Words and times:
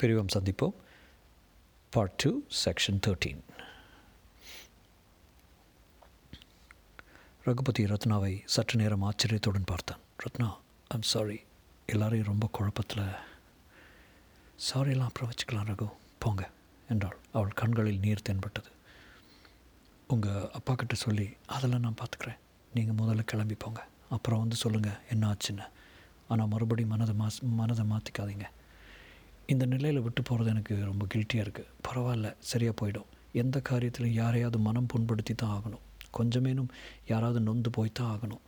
பெரியவம் 0.00 0.32
சந்திப்போம். 0.34 0.74
Part 1.94 2.16
two 2.22 2.30
section 2.64 2.98
thirteen 3.04 3.40
Raghupathi 7.46 7.84
ரத்னாவை 7.92 8.30
சற்று 8.54 8.76
நேரம் 8.80 9.04
ஆச்சரியத்துடன் 9.08 9.66
பார்த்தான். 9.70 10.02
ரத்னா 10.24 10.48
ஐம் 10.94 11.06
சாரி 11.12 11.38
எல்லாரையும் 11.92 12.28
ரொம்ப 12.30 12.48
குழப்பத்தில். 12.58 13.08
சாரியெல்லாம் 14.66 15.10
அப்புறம் 15.10 15.30
வச்சுக்கலாம் 15.30 15.70
ரகு. 15.70 15.88
போங்க 16.24 16.44
என்றாள். 16.94 17.18
அவள் 17.38 17.58
கண்களில் 17.62 18.02
நீர் 18.04 18.26
தென்பட்டது. 18.28 18.70
உங்கள் 20.14 20.46
அப்பா 20.60 20.74
கிட்ட 20.74 20.98
சொல்லி 21.04 21.26
அதெல்லாம் 21.56 21.84
நான் 21.86 22.00
பார்த்துக்கிறேன். 22.02 22.40
நீங்கள் 22.76 22.98
முதல்ல 23.00 23.24
கிளம்பி 23.32 23.58
போங்க. 23.64 23.82
அப்புறம் 24.16 24.44
வந்து 24.44 24.62
சொல்லுங்கள் 24.64 25.02
என்ன 25.14 25.24
ஆச்சுன்னு 25.32 25.66
ஆனால் 26.30 26.52
மறுபடியும் 26.54 26.94
மனதை 26.96 27.16
மாஸ் 27.24 27.40
மனதை 27.62 27.84
மாற்றிக்காதீங்க 27.94 28.46
இந்த 29.52 29.64
நிலையில் 29.72 30.02
விட்டு 30.04 30.22
போகிறது 30.28 30.50
எனக்கு 30.54 30.74
ரொம்ப 30.88 31.04
கில்ட்டியாக 31.12 31.44
இருக்குது 31.44 31.70
பரவாயில்ல 31.86 32.28
சரியாக 32.50 32.74
போயிடும். 32.80 33.08
எந்த 33.42 33.56
காரியத்திலும் 33.68 34.14
யாரையாவது 34.18 34.58
மனம் 34.66 34.88
புண்படுத்தி 34.92 35.34
தான் 35.42 35.54
ஆகணும். 35.56 35.84
கொஞ்சமேனும் 36.16 36.68
யாராவது 37.12 37.40
நொந்து 37.46 37.70
போய் 37.76 37.96
தான் 37.98 38.10
ஆகணும். 38.14 38.42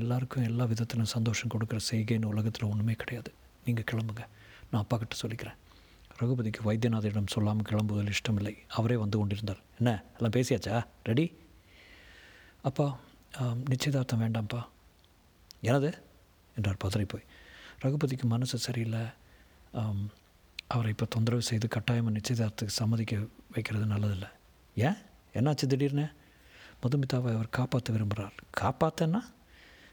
எல்லாருக்கும் 0.00 0.46
எல்லா 0.48 0.64
விதத்திலும் 0.72 1.10
சந்தோஷம் 1.14 1.52
கொடுக்குற 1.54 1.78
செய்கைன்னு 1.90 2.30
உலகத்தில் 2.32 2.68
ஒன்றுமே 2.70 2.94
கிடையாது. 3.02 3.30
நீங்கள் 3.66 3.88
கிளம்புங்க. 3.90 4.24
நான் 4.70 4.82
அப்பா 4.82 4.96
கிட்ட 5.02 5.16
சொல்லிக்கிறேன். 5.22 5.58
ரகுபதிக்கு 6.20 6.60
வைத்தியநாதரிடம் 6.68 7.32
சொல்லாமல் 7.34 7.68
கிளம்புவதில் 7.70 8.12
இஷ்டமில்லை. 8.16 8.54
அவரே 8.78 8.96
வந்து 9.04 9.18
கொண்டிருந்தார். 9.20 9.60
என்ன? 9.80 9.90
எல்லாம் 10.16 10.36
பேசியாச்சா? 10.36 10.76
ரெடி 11.10 11.26
அப்பா 12.68 12.86
நிச்சயதார்த்தம் 13.72 14.22
வேண்டாம்ப்பா. 14.24 14.62
எனது 15.70 15.90
என்றார் 16.56 16.82
பதறி 16.84 17.06
போய் 17.12 17.28
ரகுபதிக்கு 17.84 18.26
மனசு 18.34 18.58
சரியில்லை. 18.68 19.04
அவரை 20.72 20.90
இப்போ 20.90 21.06
தொந்தரவு 21.06 21.42
செய்து 21.42 21.66
கட்டாயமாக 21.68 22.16
நிச்சயதார்த்தத்துக்கு 22.16 22.78
சம்மதிக்க 22.80 23.14
வைக்கிறது 23.52 23.84
நல்லதில்லை. 23.84 24.28
ஏன்? 24.76 24.98
என்னாச்சு 25.34 25.66
திடீர்னு? 25.66 26.04
மதுமிதாவை 26.82 27.30
அவர் 27.36 27.48
காப்பாற்ற 27.50 27.94
விரும்புகிறார் 27.94 28.36
காப்பாத்தன்னா? 28.60 29.20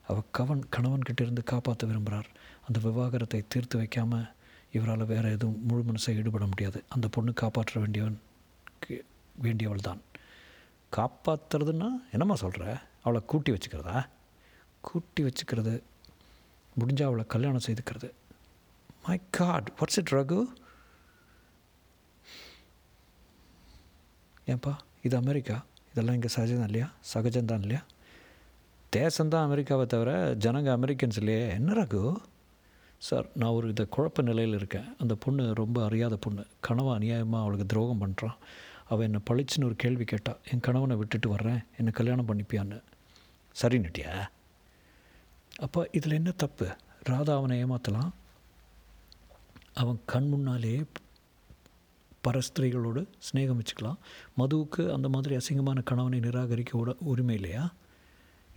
அவர் 0.08 0.24
கவன் 0.32 0.62
கணவன்கிட்ட 0.76 1.22
இருந்து 1.22 1.44
காப்பாற்ற 1.44 1.88
விரும்புகிறார் 1.88 2.30
அந்த 2.68 2.80
விவாகரத்தை 2.84 3.40
தீர்த்து 3.48 3.78
வைக்காமல் 3.78 4.28
இவரால் 4.72 5.06
வேறு 5.06 5.32
எதுவும் 5.32 5.66
முழு 5.66 5.82
மனசை 5.90 6.14
ஈடுபட 6.20 6.46
முடியாது. 6.46 6.84
அந்த 6.90 7.08
பொண்ணு 7.08 7.34
காப்பாற்ற 7.34 7.80
வேண்டியவன் 7.80 8.20
வேண்டியவள் 9.46 9.88
தான் 9.88 10.02
காப்பாற்றுறதுன்னா 10.92 11.90
என்னம்மா 12.12 12.36
சொல்கிற 12.44 12.64
அவளை 13.04 13.22
கூட்டி 13.26 13.52
வச்சுக்கிறதா? 13.52 13.98
கூட்டி 14.82 15.24
வச்சுக்கிறது 15.24 15.76
முடிஞ்சால் 16.80 17.12
அவளை 17.12 17.26
கல்யாணம் 17.28 17.68
செய்துக்கிறது. 17.68 18.10
My 19.08 19.20
god 19.40 19.70
what's 19.80 20.00
it 20.02 20.14
Raghu? 20.20 20.40
ஏன்பா 24.48 24.74
இது 25.04 25.18
அமெரிக்கா? 25.18 25.64
இதெல்லாம் 25.92 26.14
இங்கே 26.14 26.28
சகஜம் 26.28 26.66
இல்லையா? 26.66 26.88
சகஜம்தான் 27.14 27.60
இல்லையா? 27.60 27.82
தேசம்தான் 28.96 29.48
அமெரிக்காவை 29.48 29.86
தவிர 29.86 30.36
ஜனங்க 30.40 30.70
அமெரிக்கன்ஸ் 30.78 31.18
இல்லையே. 31.18 31.50
என்ன 31.50 31.74
ரகு? 31.74 32.16
சார் 32.98 33.28
நான் 33.36 33.52
ஒரு 33.52 33.68
இதை 33.70 33.86
குழப்ப 33.98 34.22
நிலையில் 34.22 34.56
இருக்கேன். 34.56 34.96
அந்த 34.98 35.16
பொண்ணு 35.16 35.54
ரொம்ப 35.54 35.84
அறியாத 35.84 36.16
பொண்ணு. 36.16 36.46
கணவன் 36.60 37.02
அநியாயமாக 37.02 37.42
அவளுக்கு 37.42 37.66
துரோகம் 37.66 38.02
பண்ணுறான் 38.02 38.38
அவள் 38.88 39.06
என்னை 39.06 39.20
பளிச்சுன்னு 39.30 39.64
ஒரு 39.64 39.76
கேள்வி 39.76 40.04
கேட்டா 40.04 40.38
என் 40.52 40.60
கணவனை 40.60 40.96
விட்டுட்டு 40.96 41.30
வர்றேன். 41.30 41.62
என்னை 41.78 41.92
கல்யாணம் 41.94 42.28
பண்ணிப்பியான்னு. 42.28 42.80
சரி 43.52 43.78
நட்டியா 43.78 44.28
அப்போ 45.60 45.90
இதில் 45.92 46.12
என்ன 46.12 46.32
தப்பு? 46.32 46.68
ராதா 47.04 47.36
அவனை 47.36 47.64
ஏமாற்றலாம் 47.64 48.12
அவன் 49.74 50.00
கண் 50.06 50.30
முன்னாலே 50.30 50.84
பரஸ்திரிகளோடு 52.28 53.08
சிநேகம் 53.28 53.60
வச்சுக்கலாம். 53.60 53.98
மதுவுக்கு 54.38 54.92
அந்த 54.92 55.10
மாதிரி 55.10 55.36
அசிங்கமான 55.36 55.84
கணவனை 55.84 56.20
நிராகரிக்க 56.20 56.78
உட 56.78 56.96
உரிமை 57.00 57.36
இல்லையா? 57.36 57.74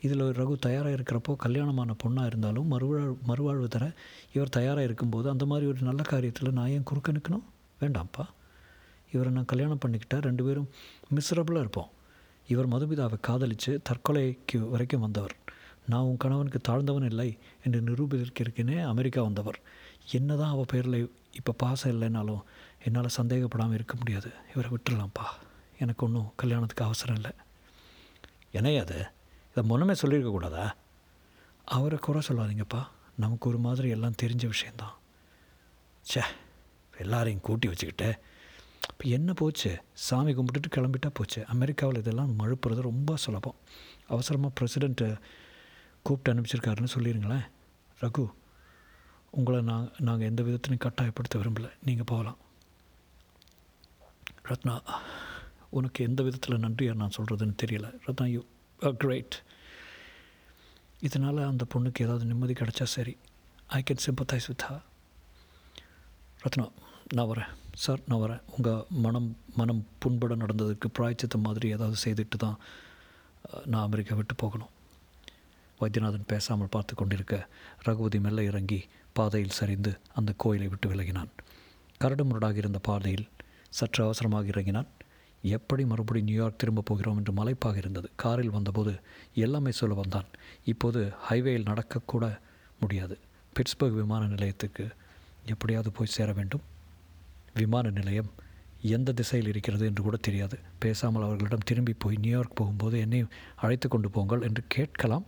இதில் 0.02 0.22
ரகு 0.22 0.56
தயாராக 0.58 0.94
இருக்கிறப்போ 0.94 1.36
கல்யாணமான 1.36 1.94
பொண்ணாக 2.02 2.26
இருந்தாலும் 2.26 2.68
மறுவாழ் 2.72 3.14
மறுவாழ்வு 3.28 3.68
தர 3.68 3.92
இவர் 4.34 4.48
தயாராக 4.48 4.82
இருக்கும்போது 4.82 5.30
அந்த 5.30 5.46
மாதிரி 5.46 5.68
ஒரு 5.68 5.80
நல்ல 5.80 6.02
காரியத்தில் 6.10 6.52
நான் 6.52 6.68
ஏன் 6.68 6.82
குறுக்க 6.82 7.12
நிற்கணும்? 7.12 7.42
வேண்டாம்ப்பா. 7.80 8.24
இவரை 9.12 9.32
நான் 9.32 9.44
கல்யாணம் 9.44 9.78
பண்ணிக்கிட்டால் 9.86 10.20
ரெண்டு 10.20 10.44
பேரும் 10.44 10.68
மிஸ்ரபிளாக 11.14 11.58
இருப்போம். 11.58 11.88
இவர் 12.48 12.68
மதுமிதாவை 12.68 13.20
காதலித்து 13.20 13.80
தற்கொலைக்கு 13.88 14.70
வரைக்கும் 14.70 15.00
வந்தவர். 15.00 15.36
நான் 15.88 16.02
உன் 16.02 16.16
கணவனுக்கு 16.16 16.60
தாழ்ந்தவன் 16.68 17.04
இல்லை 17.04 17.38
என்று 17.64 17.80
நிரூபித்திருக்கிறேனே 17.80 18.84
அமெரிக்கா 18.84 19.22
வந்தவர். 19.22 19.58
என்னதான் 20.10 20.50
அவள் 20.50 20.64
பேரில் 20.68 21.12
இப்போ 21.32 21.52
பாசம் 21.52 22.00
இல்லைனாலும் 22.00 22.40
என்னால் 22.84 23.08
சந்தேகப்படாமல் 23.08 23.74
இருக்க 23.74 23.94
முடியாது. 23.96 24.30
இவரை 24.54 24.70
விட்டுறலாம்ப்பா. 24.70 25.26
எனக்கு 25.78 26.06
ஒன்றும் 26.06 26.32
கல்யாணத்துக்கு 26.36 26.84
அவசரம் 26.84 27.14
இல்லை. 27.14 27.30
என்னையா 28.52 28.80
அது 28.80 29.06
இதை 29.50 29.64
முன்னமே 29.64 29.92
சொல்லியிருக்கக்கூடாதா 29.92 30.72
அவரை 31.64 31.98
குறை 31.98 32.22
சொல்லாதீங்கப்பா. 32.28 32.86
நமக்கு 33.16 33.48
ஒரு 33.48 33.58
மாதிரி 33.58 33.88
எல்லாம் 33.88 34.14
தெரிஞ்ச 34.22 34.46
விஷயந்தான். 34.46 34.94
ச்சே 36.14 36.22
எல்லாரையும் 36.98 37.40
கூட்டி 37.40 37.68
வச்சுக்கிட்டு. 37.68 38.18
இப்போ 38.90 39.04
என்ன 39.04 39.32
போச்சு? 39.32 39.82
சாமி 39.92 40.34
கும்பிட்டுட்டு 40.34 40.76
கிளம்பிட்டா 40.76 41.10
போச்சு. 41.14 41.46
அமெரிக்காவில் 41.46 41.98
இதெல்லாம் 41.98 42.38
மழுப்புறது 42.38 42.80
ரொம்ப 42.80 43.16
சுலபம். 43.16 43.54
அவசரமாக 44.06 44.54
பிரசிடெண்ட்டு 44.60 45.20
கூப்பிட்டு 46.02 46.40
அனுப்பிச்சிருக்காருன்னு 46.40 46.94
சொல்லிடுங்களேன் 46.94 47.46
ரகு 48.00 48.30
உங்களை 49.30 49.60
நான் 49.60 49.90
நாங்கள் 49.98 50.26
எந்த 50.26 50.42
விதத்திலையும் 50.42 50.86
கட்டாயப்படுத்த 50.86 51.34
விரும்பலை. 51.34 51.72
நீங்கள் 51.84 52.04
போகலாம். 52.06 52.38
ரத்னா 54.50 54.74
உனக்கு 55.78 56.04
எந்த 56.08 56.20
விதத்தில் 56.26 56.62
நன்றியாக 56.64 57.00
நான் 57.02 57.16
சொல்கிறதுன்னு 57.16 57.56
தெரியல. 57.62 57.88
ரத்னா 58.06 58.26
யூ 58.34 58.42
கிரேட் 59.02 59.36
இதனால் 61.08 61.40
அந்த 61.50 61.64
பொண்ணுக்கு 61.72 62.04
ஏதாவது 62.06 62.24
நிம்மதி 62.30 62.54
கிடச்சா 62.60 62.86
சரி. 62.96 63.14
ஐ 63.78 63.80
கேன் 63.88 64.04
சிம்பத்தைஸ் 64.06 64.48
வித் 64.50 64.64
ஹா 64.68 64.76
ரத்னா 66.44 66.66
நான் 67.16 67.30
வரேன். 67.30 67.50
சார் 67.84 68.00
நான் 68.10 68.22
வரேன். 68.24 68.42
உங்கள் 68.56 68.84
மனம் 69.04 69.30
மனம் 69.60 69.82
புண்பட 70.02 70.34
நடந்ததுக்கு 70.42 70.88
பிராய்ச்சித்த 70.98 71.36
மாதிரி 71.46 71.66
ஏதாவது 71.76 71.96
செய்துட்டு 72.04 72.38
தான் 72.44 72.58
நான் 73.72 73.86
அமெரிக்கா 73.88 74.14
விட்டு 74.18 74.34
போகணும். 74.42 74.72
வைத்தியநாதன் 75.80 76.30
பேசாமல் 76.32 76.72
பார்த்து 76.74 76.94
கொண்டிருக்க 76.94 77.34
ரகுபதி 77.86 78.18
மெல்ல 78.24 78.40
இறங்கி 78.50 78.80
பாதையில் 79.18 79.58
சரிந்து 79.58 79.92
அந்த 80.18 80.30
கோயிலை 80.42 80.68
விட்டு 80.72 80.88
விலகினான். 80.92 81.30
கரடுமுரடாக 82.02 82.56
இருந்த 82.62 82.80
பாதையில் 82.88 83.26
சற்று 83.70 84.04
அவசரமாக 84.04 84.46
இறங்கினான் 84.46 84.86
எப்படி 85.42 85.84
மறுபடி 85.84 86.22
நியூயார்க் 86.22 86.58
திரும்பப் 86.58 86.84
போகிறோம்? 86.84 87.16
என்று 87.16 87.32
மலைப்பாக 87.32 87.76
இருந்தது. 87.76 88.10
காரில் 88.16 88.50
வந்தபோது 88.50 89.00
எல்லாமே 89.34 89.72
சொல்ல 89.72 89.94
வந்தான். 89.94 90.24
இப்போது 90.64 91.12
ஹைவேயில் 91.30 91.68
நடக்கக்கூட 91.68 92.38
முடியாது. 92.80 93.18
பிட்ஸ்பர்க் 93.52 93.94
விமான 93.94 94.26
நிலையத்துக்கு 94.26 94.88
எப்படியாவது 95.46 95.92
போய் 95.92 96.06
சேர 96.06 96.32
வேண்டும். 96.32 96.60
விமான 97.54 97.90
நிலையம் 97.90 98.30
எந்த 98.82 99.12
திசையில் 99.12 99.48
இருக்கிறது 99.48 99.86
என்று 99.86 100.02
கூட 100.02 100.16
தெரியாது. 100.16 100.58
பேசாமல் 100.78 101.22
அவர்களிடம் 101.22 101.66
திரும்பி 101.66 101.92
போய் 101.92 102.16
நியூயார்க் 102.16 102.56
போகும்போது 102.56 102.98
என்னை 102.98 103.24
அழைத்து 103.56 103.88
கொண்டு 103.88 104.10
போங்கள் 104.10 104.42
என்று 104.42 104.62
கேட்கலாம். 104.68 105.24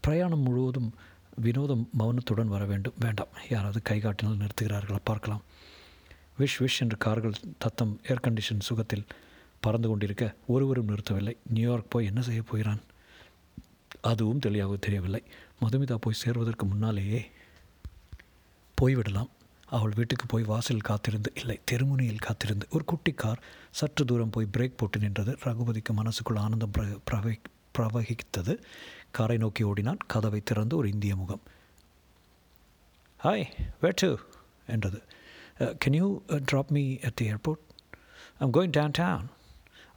பிரயாணம் 0.00 0.40
முழுவதும் 0.40 0.94
வினோதம் 1.36 1.88
மௌனத்துடன் 1.98 2.46
வர 2.46 2.64
வேண்டும். 2.64 2.92
வேண்டாம். 3.00 3.28
யாராவது 3.50 3.82
கை 3.82 4.00
காட்டினால் 4.00 4.36
நிறுத்துகிறார்களா? 4.36 4.96
பார்க்கலாம். 5.04 5.42
விஷ் 6.38 6.58
விஷ் 6.58 6.80
என்று 6.80 6.98
கார்கள் 6.98 7.32
தத்தம் 7.58 8.00
ஏர் 8.08 8.20
கண்டிஷன் 8.20 8.60
சுகத்தில் 8.60 9.06
பறந்து 9.60 9.88
கொண்டிருக்க 9.88 10.34
ஒருவரும் 10.46 10.88
நிறுத்தவில்லை. 10.88 11.36
நியூயார்க் 11.46 11.90
போய் 11.90 12.06
என்ன 12.06 12.22
செய்ய 12.22 12.42
போகிறான்? 12.42 12.80
அதுவும் 14.00 14.38
தெளிவாக 14.38 14.76
தெரியவில்லை. 14.76 15.22
மதுமிதா 15.60 15.94
போய் 15.94 16.14
சேர்வதற்கு 16.14 16.66
முன்னாலேயே 16.66 17.30
போய்விடலாம். 18.82 19.28
அவள் 19.66 19.92
வீட்டுக்கு 19.94 20.26
போய் 20.26 20.42
வாசலில் 20.42 20.82
காத்திருந்து 20.82 21.32
இல்லை 21.34 21.60
தெருமுனையில் 21.70 22.18
காத்திருந்து 22.18 22.66
ஒரு 22.70 22.84
குட்டி 22.84 23.12
கார் 23.12 23.42
சற்று 23.70 24.04
தூரம் 24.04 24.30
போய் 24.30 24.48
பிரேக் 24.56 24.76
போட்டு 24.76 24.98
நின்றது. 24.98 25.38
ரகுபதிக்கு 25.44 25.92
மனசுக்குள் 25.92 26.36
ஆனந்தம் 26.36 26.70
பிர 27.10 27.40
பிரவகித்தது. 27.78 28.62
காரை 29.10 29.36
நோக்கி 29.36 29.62
ஓடினான். 29.62 29.98
கதவை 30.06 30.40
திறந்து 30.40 30.76
ஒரு 30.76 30.90
இந்திய 30.90 31.16
முகம். 31.16 31.42
ஹாய் 33.24 33.46
வேட்டு 33.80 34.20
என்றது. 34.66 35.02
Can 35.58 35.96
you 35.96 36.22
drop 36.28 36.68
me 36.68 36.94
me 36.94 36.96
at 36.96 37.12
the 37.20 37.32
airport? 37.32 37.58
Going 38.40 38.70
going 38.70 38.90
down 38.90 39.30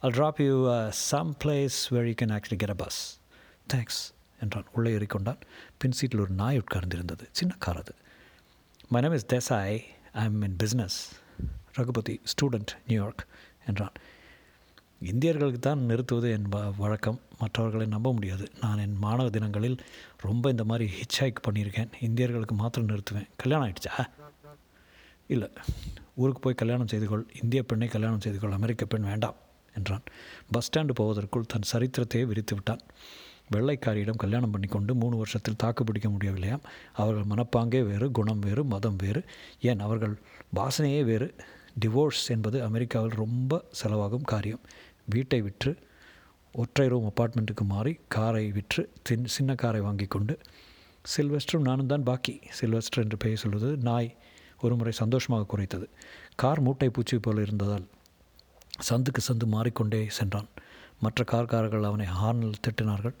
I'll 0.02 0.06
drop 0.06 0.32
you 0.36 0.68
uh, 0.68 0.92
some 1.10 1.32
place 1.44 1.90
where 1.90 2.06
you 2.06 2.14
can 2.22 2.38
actually 2.38 2.58
get 2.64 2.68
a 2.68 2.86
bus. 2.86 3.20
Thanks 3.74 4.14
என்றான். 4.40 4.64
உள்ளே 4.72 4.92
ஏறிக்கொண்டான். 4.92 5.40
பின் 5.76 5.92
சீட்டில் 5.92 6.20
ஒரு 6.20 6.30
நாய் 6.30 6.58
உட்கார்ந்திருந்தது. 6.58 7.28
சின்ன 7.30 7.56
கார் 7.58 7.78
அது. 7.78 7.94
My 8.88 9.02
name 9.02 9.12
is 9.12 9.26
Desai 9.26 9.54
I 9.54 9.84
am 10.12 10.42
in 10.42 10.56
business 10.64 11.16
Raghupathi 11.72 12.20
student 12.24 12.76
New York 12.86 13.26
என்றான். 13.66 13.92
இந்தியர்களுக்கு 15.04 15.58
தான் 15.58 15.78
நிறுத்துவது 15.78 16.30
என் 16.30 16.48
வ- 16.52 16.72
வழக்கம். 16.76 17.20
மற்றவர்களை 17.38 17.86
நம்ப 17.86 18.12
முடியாது. 18.12 18.48
நான் 18.60 18.78
என் 18.78 18.96
மாணவ 18.96 19.30
தினங்களில் 19.30 19.76
ரொம்ப 20.18 20.50
இந்த 20.50 20.64
மாதிரி 20.64 20.92
ஹிச் 20.92 21.22
ஹைக் 21.22 21.50
பண்ணியிருக்கேன். 21.50 21.90
இந்தியர்களுக்கு 22.00 22.52
மாத்திரம் 22.52 22.88
நிறுத்துவேன். 22.88 23.28
கல்யாணம் 23.36 23.68
ஆகிடுச்சா 23.68 24.06
இல்லை 25.34 25.48
ஊருக்கு 26.20 26.40
போய் 26.40 26.60
கல்யாணம் 26.60 26.90
செய்து 26.92 27.06
கொள் 27.06 27.24
இந்திய 27.42 27.60
பெண்ணை 27.62 27.88
கல்யாணம் 27.88 28.22
செய்து 28.24 28.38
கொள் 28.38 28.56
அமெரிக்க 28.58 28.84
பெண் 28.84 29.08
வேண்டாம் 29.10 29.36
என்றான். 29.74 30.04
பஸ் 30.52 30.68
ஸ்டாண்டு 30.68 30.94
போவதற்குள் 31.00 31.50
தன் 31.52 31.68
சரித்திரத்தையே 31.72 32.24
விரித்து 32.26 32.54
விட்டான். 32.54 32.82
வெள்ளைக்காரியிடம் 33.54 34.20
கல்யாணம் 34.22 34.50
பண்ணி 34.50 34.68
கொண்டு 34.68 34.92
மூணு 34.94 35.16
வருஷத்தில் 35.16 35.60
தாக்கு 35.62 35.82
பிடிக்க 35.84 36.08
முடியவில்லையாம். 36.08 36.64
அவர்கள் 36.92 37.28
மனப்பாங்கே 37.32 37.80
வேறு 37.90 38.06
குணம் 38.10 38.38
வேறு 38.38 38.64
மதம் 38.64 38.98
வேறு. 39.02 39.20
ஏன் 39.60 39.80
அவர்கள் 39.80 40.14
வாசனையே 40.54 41.02
வேறு. 41.04 41.28
டிவோர்ஸ் 41.80 42.24
என்பது 42.28 42.58
அமெரிக்காவில் 42.62 43.18
ரொம்ப 43.24 43.60
செலவாகும் 43.82 44.28
காரியம். 44.32 44.62
வீட்டை 45.04 45.40
விற்று 45.40 45.72
ஒற்றை 46.54 46.86
ரூம் 46.88 47.08
அப்பார்ட்மெண்ட்டுக்கு 47.10 47.64
மாறி 47.64 47.92
காரை 48.08 48.44
விற்று 48.52 48.82
தின் 49.02 49.26
சின்ன 49.34 49.54
காரை 49.54 49.80
வாங்கி 49.80 50.06
கொண்டு 50.06 50.34
சில்வெஸ்டரும் 51.04 51.68
நானும் 51.68 51.86
தான் 51.86 52.02
பாக்கி. 52.02 52.34
சில்வெஸ்டர் 52.60 53.04
என்று 53.04 53.16
பெயர் 53.16 53.42
சொல்வது 53.42 53.70
நாய் 53.88 54.10
ஒரு 54.64 54.74
முறை 54.78 54.92
சந்தோஷமாக 55.02 55.48
குறைத்தது. 55.52 55.86
கார் 56.42 56.60
மூட்டை 56.66 56.88
பூச்சி 56.96 57.16
போல 57.26 57.42
இருந்ததால் 57.46 57.86
சந்துக்கு 58.88 59.20
சந்து 59.28 59.46
மாறிக்கொண்டே 59.54 60.00
சென்றான். 60.18 60.48
மற்ற 61.04 61.24
கார்காரர்கள் 61.32 61.86
அவனை 61.88 62.06
ஹார்னில் 62.18 62.60
திட்டினார்கள். 62.64 63.14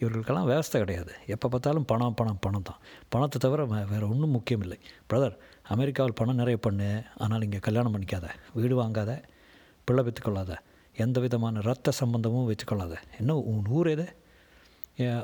இவர்களுக்கெல்லாம் 0.00 0.48
வேஸ்தை 0.50 0.78
கிடையாது. 0.82 1.12
எப்போ 1.34 1.46
பார்த்தாலும் 1.52 1.86
பணம் 1.90 2.16
பணம் 2.18 2.40
பணம் 2.44 2.66
தான். 2.68 2.80
பணத்தை 3.12 3.38
தவிர 3.44 3.64
வேறு 3.92 4.04
ஒன்றும் 4.12 4.34
முக்கியம் 4.36 4.64
இல்லை 4.66 4.78
பிரதர் 5.10 5.36
அமெரிக்காவில் 5.74 6.18
பணம் 6.20 6.40
நிறைய 6.42 6.58
பண்ணு. 6.66 6.88
ஆனால் 7.24 7.44
இங்கே 7.46 7.60
கல்யாணம் 7.66 7.94
பண்ணிக்காத. 7.94 8.26
வீடு 8.58 8.76
வாங்காத. 8.82 9.12
பிள்ளை 9.88 10.02
பெற்றுக்கொள்ளாத. 10.06 10.52
எந்த 11.04 11.18
விதமான 11.24 11.60
ரத்த 11.68 11.94
சம்பந்தமும் 12.00 12.48
வச்சுக்கொள்ளாத. 12.50 12.94
என்ன 13.20 13.36
உன் 13.52 13.64
ஊர் 13.78 13.88
எது? 13.94 14.06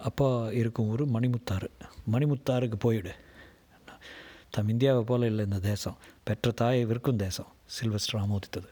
அப்பா 0.08 0.28
இருக்கும் 0.60 0.88
ஊர் 0.92 1.04
மணிமுத்தாறு. 1.16 1.68
மணிமுத்தாருக்கு 2.12 2.78
போயிடு. 2.84 3.12
தம் 4.50 4.68
இந்தியாவை 4.68 5.02
போல 5.04 5.26
இல்லை 5.26 5.44
இந்த 5.44 5.58
தேசம். 5.58 5.96
பெற்ற 6.24 6.50
தாயை 6.50 6.84
விற்கும் 6.84 7.22
தேசம். 7.24 7.50
சில்வஸ்டர் 7.76 8.20
ஆமோதித்தது. 8.22 8.70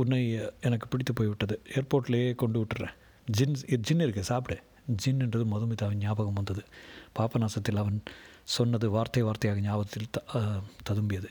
உன்னை 0.00 0.20
எனக்கு 0.60 0.88
பிடித்து 0.88 1.12
போய்விட்டது 1.12 1.56
ஏர்போர்ட்லேயே 1.74 2.34
கொண்டு 2.34 2.58
விட்டுறேன். 2.62 2.94
ஜின் 3.38 3.58
ஜின் 3.88 4.04
இருக்குது 4.04 4.30
சாப்பிடு. 4.30 4.56
ஜின்ன்றது 5.04 5.44
மதுமிதாவின் 5.52 6.02
ஞாபகம் 6.06 6.38
வந்தது. 6.40 6.62
பாபநாசத்தில் 7.18 7.80
அவன் 7.82 8.02
சொன்னது 8.56 8.90
வார்த்தை 8.90 9.22
வார்த்தையாக 9.22 9.60
ஞாபகத்தில் 9.60 10.10
த 10.10 10.22
ததும்பியது. 10.88 11.30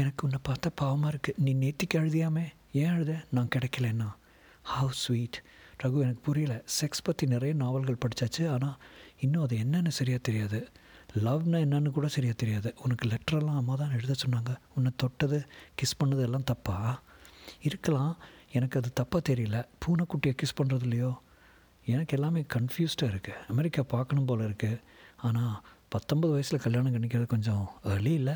எனக்கு 0.00 0.24
உன்னை 0.26 0.38
பார்த்தா 0.48 0.68
பாவமாக 0.80 1.12
இருக்குது 1.14 1.42
நீ 1.44 1.52
நேத்திக்கு 1.54 1.98
அழுதியாமே. 2.00 2.46
ஏன் 2.72 2.92
அழுத? 2.94 3.12
நான் 3.30 3.52
கிடைக்கலன்னா 3.56 4.08
ஹவு 4.72 4.94
ஸ்வீட் 5.02 5.38
ரகு 5.82 5.98
எனக்கு 6.00 6.20
புரியல. 6.20 6.62
செக்ஸ் 6.80 7.04
பற்றி 7.04 7.26
நிறைய 7.26 7.54
நாவல்கள் 7.54 8.02
படித்தாச்சு 8.04 8.48
ஆனால் 8.48 8.76
இன்னும் 9.20 9.42
அது 9.42 9.56
என்னென்னு 9.56 9.88
சரியாக 9.88 10.20
தெரியாது. 10.22 10.68
லவ்னா 11.24 11.58
என்னன்னு 11.66 11.90
கூட 11.90 12.08
சரியாக 12.08 12.36
தெரியாது. 12.36 12.74
உனக்கு 12.82 13.08
லெட்டரெல்லாம் 13.08 13.60
அம்மா 13.60 13.74
தான் 13.74 13.90
எழுத 13.90 14.14
சொன்னாங்க. 14.26 14.56
உன்னை 14.74 14.90
தொட்டது 14.96 15.38
கிஸ் 15.82 15.98
பண்ணது 16.00 16.20
எல்லாம் 16.20 16.44
தப்பா? 16.44 17.02
இருக்கலாம். 17.62 18.16
எனக்கு 18.52 18.80
அது 18.80 18.90
தப்பாக 19.00 19.22
தெரியல. 19.30 19.64
பூனைக்குட்டியை 19.84 20.34
கிஸ் 20.42 20.58
பண்ணுறது 20.58 20.82
இல்லையோ? 20.82 21.12
எனக்கு 21.84 22.16
எல்லாமே 22.16 22.44
கன்ஃபியூஸ்டாக 22.54 23.12
இருக்குது 23.12 23.42
அமெரிக்கா 23.48 23.82
பார்க்கணும் 23.82 24.24
போல் 24.24 24.46
இருக்குது 24.48 24.80
ஆனால் 25.16 25.56
பத்தொம்பது 25.94 26.30
வயசில் 26.30 26.62
கல்யாணம் 26.64 26.94
பண்ணிக்கிறது 26.94 27.26
கொஞ்சம் 27.26 27.66
ஏர்லி 27.84 28.12
இல்லை? 28.12 28.34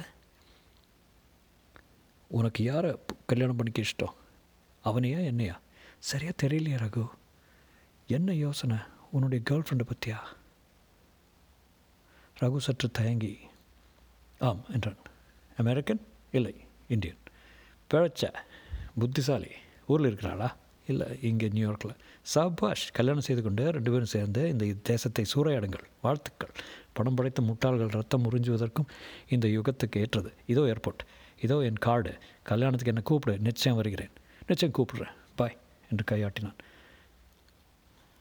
உனக்கு 2.29 2.65
யாரை 2.65 2.91
கல்யாணம் 3.27 3.57
பண்ணிக்க 3.57 3.83
இஷ்டம்? 3.83 4.15
அவனையா 4.85 5.25
என்னையா? 5.25 5.61
சரியாக 5.99 6.35
தெரியலையா 6.43 6.79
ரகு? 6.85 7.07
என்ன 8.17 8.35
யோசனை? 8.35 8.77
உன்னுடைய 9.11 9.41
கேர்ள் 9.49 9.65
ஃப்ரெண்டை 9.67 9.85
பற்றியா 9.91 10.19
ரகு 12.41 12.61
சற்று 12.67 12.91
தயங்கி 12.91 13.33
ஆம் 14.39 14.63
என்றான். 14.73 15.01
அமெரிக்கன்? 15.57 16.01
இல்லை 16.31 16.55
இந்தியன். 16.89 17.21
பிழைச்ச 17.91 18.33
புத்திசாலி. 18.99 19.51
ஊரில் 19.87 20.07
இருக்கிறாளா? 20.07 20.49
இல்லை 20.87 21.07
இங்கே 21.23 21.49
நியூயார்க்கில் 21.49 21.95
சாபாஷ் 22.33 22.87
கல்யாணம் 22.93 23.27
செய்து 23.29 23.43
கொண்டு 23.43 23.65
ரெண்டு 23.77 23.91
பேரும் 23.91 24.13
சேர்ந்து 24.15 24.43
இந்த 24.49 24.65
தேசத்தை 24.83 25.25
சூறையாடுங்கள். 25.35 25.87
வாழ்த்துக்கள். 26.03 26.55
படம் 26.93 27.15
படைத்த 27.15 27.43
முட்டாள்கள் 27.43 27.95
ரத்தம் 27.99 28.27
உறிஞ்சுவதற்கும் 28.31 28.91
இந்த 29.29 29.49
யுகத்துக்கு 29.49 30.01
ஏற்றது. 30.05 30.33
இதோ 30.47 30.65
ஏர்போர்ட் 30.73 31.05
இதோ 31.41 31.59
என் 31.69 31.81
கார்டு 31.81 32.15
கல்யாணத்துக்கு 32.43 32.93
என்னை 32.95 33.03
கூப்பிடு. 33.03 33.37
நிச்சயம் 33.49 33.79
வருகிறேன். 33.83 34.13
நிச்சயம் 34.47 34.75
கூப்பிடுறேன். 34.79 35.15
பாய் 35.35 35.57
என்று 35.91 36.05
கையாட்டினான். 36.11 36.59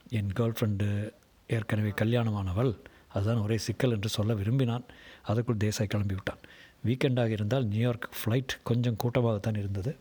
என் 0.09 0.31
கேர்ள் 0.35 0.56
ஃப்ரெண்டு 0.59 1.13
ஏற்கனவே 1.47 1.89
கல்யாணமானவள். 1.89 2.75
அதுதான் 3.07 3.38
ஒரே 3.38 3.57
சிக்கல் 3.57 3.91
என்று 3.91 4.09
சொல்ல 4.09 4.33
விரும்பினான். 4.33 4.83
அதற்குள் 5.23 5.57
தேசாய் 5.57 5.89
கிளம்பிவிட்டான். 5.95 6.41
வீக்கெண்டாக 6.85 7.27
இருந்தால் 7.27 7.65
நியூயார்க் 7.65 8.09
ஃப்ளைட் 8.19 8.57
கொஞ்சம் 8.63 8.97
கூட்டமாகத்தான் 9.03 9.57
இருந்தது. 9.57 9.97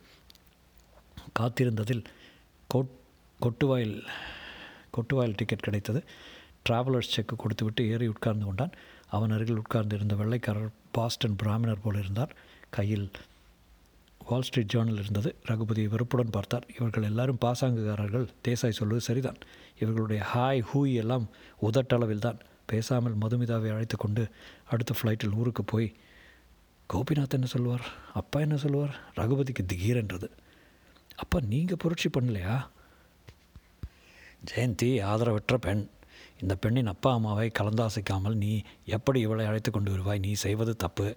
காத்திருந்ததில் 1.41 2.05
கோட் 2.67 2.87
கொட்டுவாயில் 3.43 4.07
கொட்டுவாயில் 4.93 5.35
டிக்கெட் 5.37 5.59
கிடைத்தது. 5.59 6.05
ட்ராவலர்ஸ் 6.69 7.15
செக்கு 7.15 7.37
கொடுத்துவிட்டு 7.37 7.89
ஏறி 7.89 8.07
உட்கார்ந்து 8.07 8.45
கொண்டான். 8.45 8.71
அவன் 9.09 9.31
அருகில் 9.31 9.57
உட்கார்ந்து 9.57 9.97
இருந்த 9.97 10.15
வெள்ளைக்காரர் 10.15 10.71
பாஸ்டன் 10.91 11.37
பிராமணர் 11.37 11.83
போல் 11.83 11.99
இருந்தார். 11.99 12.37
கையில் 12.71 13.11
வால் 14.29 14.43
ஸ்ட்ரீட் 14.43 14.73
ஜேர்னல் 14.75 15.01
இருந்தது. 15.03 15.31
ரகுபதி 15.45 15.83
வெறுப்புடன் 15.89 16.31
பார்த்தார். 16.31 16.67
இவர்கள் 16.77 17.03
எல்லாரும் 17.03 17.39
பாசாங்குகாரர்கள். 17.45 18.27
தேசாய் 18.49 18.79
சொல்வது 18.81 19.01
சரிதான். 19.01 19.41
இவர்களுடைய 19.79 20.23
ஹாய் 20.35 20.63
ஹூய் 20.73 20.95
எல்லாம் 20.95 21.29
உதட்டளவில் 21.63 22.25
தான் 22.27 22.39
பேசாமல் 22.67 23.17
மதுமிதாவை 23.17 23.71
அழைத்து 23.73 23.97
கொண்டு 23.97 24.29
அடுத்த 24.71 24.95
ஃப்ளைட்டில் 24.99 25.35
ஊருக்கு 25.35 25.65
போய் 25.65 25.89
கோபிநாத் 26.95 27.37
என்ன 27.39 27.47
சொல்லுவார்? 27.47 27.87
அப்பா 28.15 28.41
என்ன 28.41 28.57
சொல்லுவார்? 28.57 28.95
ரகுபதிக்கு 29.17 29.63
திகீரென்றது 29.73 30.29
அப்பா 31.17 31.39
நீங்கள் 31.41 31.77
புரட்சி 31.79 32.09
பண்ணலையா? 32.09 32.57
ஜெயந்தி 34.51 34.91
ஆதரவற்ற 35.11 35.57
பெண். 35.61 35.89
இந்த 36.41 36.55
பெண்ணின் 36.55 36.87
அப்பா 36.87 37.13
அம்மாவை 37.13 37.51
கலந்தாசிக்காமல் 37.59 38.35
நீ 38.35 38.63
எப்படி 38.87 39.21
இவளை 39.21 39.47
அழைத்து 39.47 39.71
கொண்டு 39.71 39.91
வருவாய்? 39.91 40.19
நீ 40.19 40.33
செய்வது 40.33 40.77
தப்பு. 40.77 41.17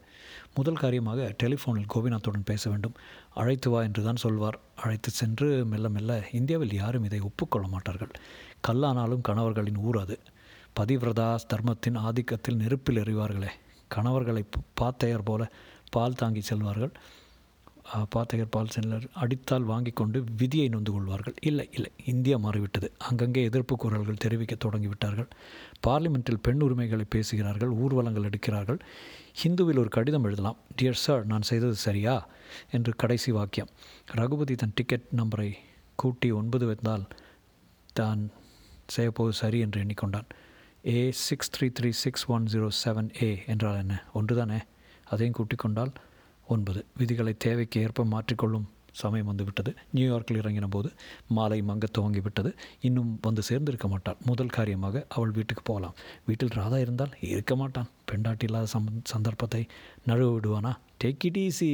முதல் 0.56 0.76
காரியமாக 0.76 1.36
டெலிஃபோனில் 1.44 1.90
கோபிநாத்துடன் 1.94 2.46
பேச 2.46 2.70
வேண்டும். 2.70 2.96
அழைத்து 3.34 3.70
வா 3.70 3.82
என்று 3.82 4.04
தான் 4.04 4.16
சொல்வார். 4.16 4.60
அழைத்து 4.76 5.10
சென்று 5.10 5.66
மெல்ல 5.66 5.90
மெல்ல 5.90 6.24
இந்தியாவில் 6.32 6.74
யாரும் 6.74 7.04
இதை 7.04 7.20
ஒப்புக்கொள்ள 7.20 7.68
மாட்டார்கள். 7.68 8.12
கல்லானாலும் 8.68 9.22
கணவர்களின் 9.22 9.78
ஊர் 9.78 9.98
அது. 9.98 10.20
பதிவிரதா 10.80 11.36
தர்மத்தின் 11.48 11.98
ஆதிக்கத்தில் 11.98 12.56
நெருப்பில் 12.56 12.98
எறிவார்களே. 12.98 13.50
கணவர்களை 13.88 14.46
பாத்தையர் 14.82 15.26
போல 15.26 15.52
பால் 15.92 16.16
தாங்கி 16.16 16.42
செல்வார்கள். 16.42 16.92
பாத்தகர் 17.94 18.50
பால் 18.50 18.68
சென்னர் 18.76 19.06
அடித்தால் 19.14 19.64
வாங்கி 19.64 19.92
கொண்டு 19.92 20.24
விதியை 20.38 20.68
நொந்து 20.68 20.92
கொள்வார்கள். 20.92 21.34
இல்லை 21.42 21.70
இல்லை 21.72 21.92
இந்தியா 22.06 22.38
மாறிவிட்டது. 22.38 22.92
அங்கங்கே 22.98 23.44
எதிர்ப்பு 23.44 23.76
குரல்கள் 23.76 24.18
தெரிவிக்க 24.18 24.56
தொடங்கிவிட்டார்கள். 24.56 25.30
பார்லிமெண்ட்டில் 25.88 26.40
பெண் 26.42 26.62
உரிமைகளை 26.62 27.06
பேசுகிறார்கள் 27.10 27.70
ஊர்வலங்கள் 27.70 28.30
எடுக்கிறார்கள். 28.30 28.80
ஹிந்துவில் 29.44 29.80
ஒரு 29.80 29.88
கடிதம் 29.88 30.24
எழுதலாம். 30.24 30.58
டியர் 30.82 31.02
சார் 31.06 31.26
நான் 31.26 31.42
செய்தது 31.42 31.76
சரியா? 31.76 32.28
என்று 32.72 32.96
கடைசி 32.96 33.32
வாக்கியம். 33.32 33.68
ரகுபதி 34.06 34.56
தன் 34.56 34.72
டிக்கெட் 34.76 35.08
நம்பரை 35.16 35.54
கூட்டி 35.96 36.32
ஒன்பது 36.32 36.66
வந்தால் 36.66 37.08
தான் 37.94 38.32
செய்யப்போது 38.98 39.30
சரி 39.30 39.60
என்று 39.60 39.82
எண்ணிக்கொண்டான். 39.82 40.30
A 40.88 41.12
six 41.12 41.52
three 41.56 41.70
three 41.80 41.90
six 41.90 42.26
one 42.28 42.48
zero 42.52 42.68
seven 42.86 43.24
A 43.24 43.44
என்றால் 43.48 43.78
என்ன? 43.78 44.04
ஒன்று 44.14 44.36
தானே? 44.36 44.58
அதையும் 45.04 45.36
கூட்டிக் 45.36 45.60
கொண்டால் 45.60 45.92
ஒன்பது. 46.54 46.82
விதிகளை 47.00 47.34
தேவைக்கு 47.46 47.82
ஏற்ப 47.86 48.06
மாற்றிக்கொள்ளும் 48.14 48.68
சமயம் 49.02 49.30
வந்துவிட்டது. 49.30 49.72
நியூயார்க்கில் 49.96 50.40
இறங்கின 50.42 50.68
போது 50.76 50.90
மாலை 51.36 51.60
மங்க 51.70 51.86
துவங்கிவிட்டது. 51.98 52.50
இன்னும் 52.88 53.12
வந்து 53.28 53.42
சேர்ந்திருக்க 53.50 53.88
மாட்டாள். 53.94 54.18
முதல் 54.30 54.56
காரியமாக 54.58 55.04
அவள் 55.16 55.36
வீட்டுக்கு 55.38 55.64
போகலாம். 55.70 55.96
வீட்டில் 56.28 56.56
ராதா 56.60 56.80
இருந்தால் 56.86 57.14
இருக்க 57.34 57.56
மாட்டான். 57.62 57.90
பெண்டாட்டி 58.12 58.48
இல்லாத 58.50 58.70
சம் 58.76 58.90
சந்தர்ப்பத்தை 59.14 59.62
நழுவ 60.10 60.32
விடுவானா 60.36 60.74
டேக் 61.04 61.26
இட் 61.30 61.40
ஈஸி 61.46 61.70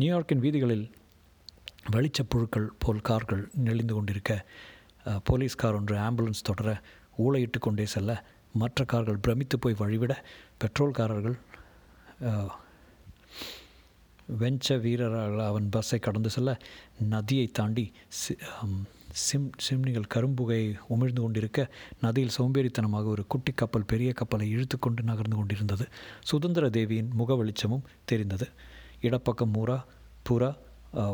நியூயார்க்கின் 0.00 0.44
வீதிகளில் 0.46 0.86
வெளிச்ச 1.94 2.20
புழுக்கள் 2.32 2.68
போல் 2.82 3.06
கார்கள் 3.08 3.42
நெளிந்து 3.66 3.94
கொண்டிருக்க 3.96 4.32
போலீஸ் 5.28 5.60
கார் 5.60 5.76
ஒன்று 5.78 5.96
ஆம்புலன்ஸ் 6.06 6.46
தொடர 6.48 6.68
ஊழையிட்டு 7.24 7.58
கொண்டே 7.66 7.84
செல்ல 7.92 8.12
மற்ற 8.62 8.84
கார்கள் 8.92 9.22
பிரமித்து 9.24 9.56
போய் 9.64 9.80
வழிவிட 9.80 10.12
பெட்ரோல்காரர்கள் 10.62 11.36
வெஞ்ச 14.38 14.80
வீரரால் 14.80 15.44
அவன் 15.46 15.68
பஸ்ஸை 15.68 15.98
கடந்து 15.98 16.30
செல்ல 16.30 16.58
நதியை 16.98 17.46
தாண்டி 17.46 17.92
சிம் 19.10 19.50
சிம்னிகள் 19.66 20.08
கரும்புகை 20.14 20.60
உமிழ்ந்து 20.90 21.20
கொண்டிருக்க 21.20 21.68
நதியில் 22.00 22.34
சோம்பேறித்தனமாக 22.38 23.04
ஒரு 23.04 23.26
குட்டி 23.26 23.52
கப்பல் 23.52 23.86
பெரிய 23.86 24.12
கப்பலை 24.12 24.50
இழுத்து 24.50 24.78
கொண்டு 24.78 25.02
நகர்ந்து 25.02 25.36
கொண்டிருந்தது. 25.36 25.88
சுதந்திர 26.22 26.68
தேவியின் 26.70 27.10
முக 27.14 27.34
வெளிச்சமும் 27.34 27.86
தெரிந்தது. 28.04 28.48
இடப்பக்கம் 29.00 29.54
மூரா 29.54 29.78
புறா 30.28 30.50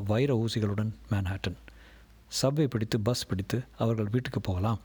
வைர 0.05 0.45
ஊசிகளுடன் 0.45 0.91
மேன்ஹாட்டன். 1.11 1.59
சப்வே 2.43 2.67
பிடித்து 2.67 3.01
பஸ் 3.01 3.27
பிடித்து 3.27 3.63
அவர்கள் 3.79 4.11
வீட்டுக்கு 4.11 4.41
போகலாம். 4.41 4.81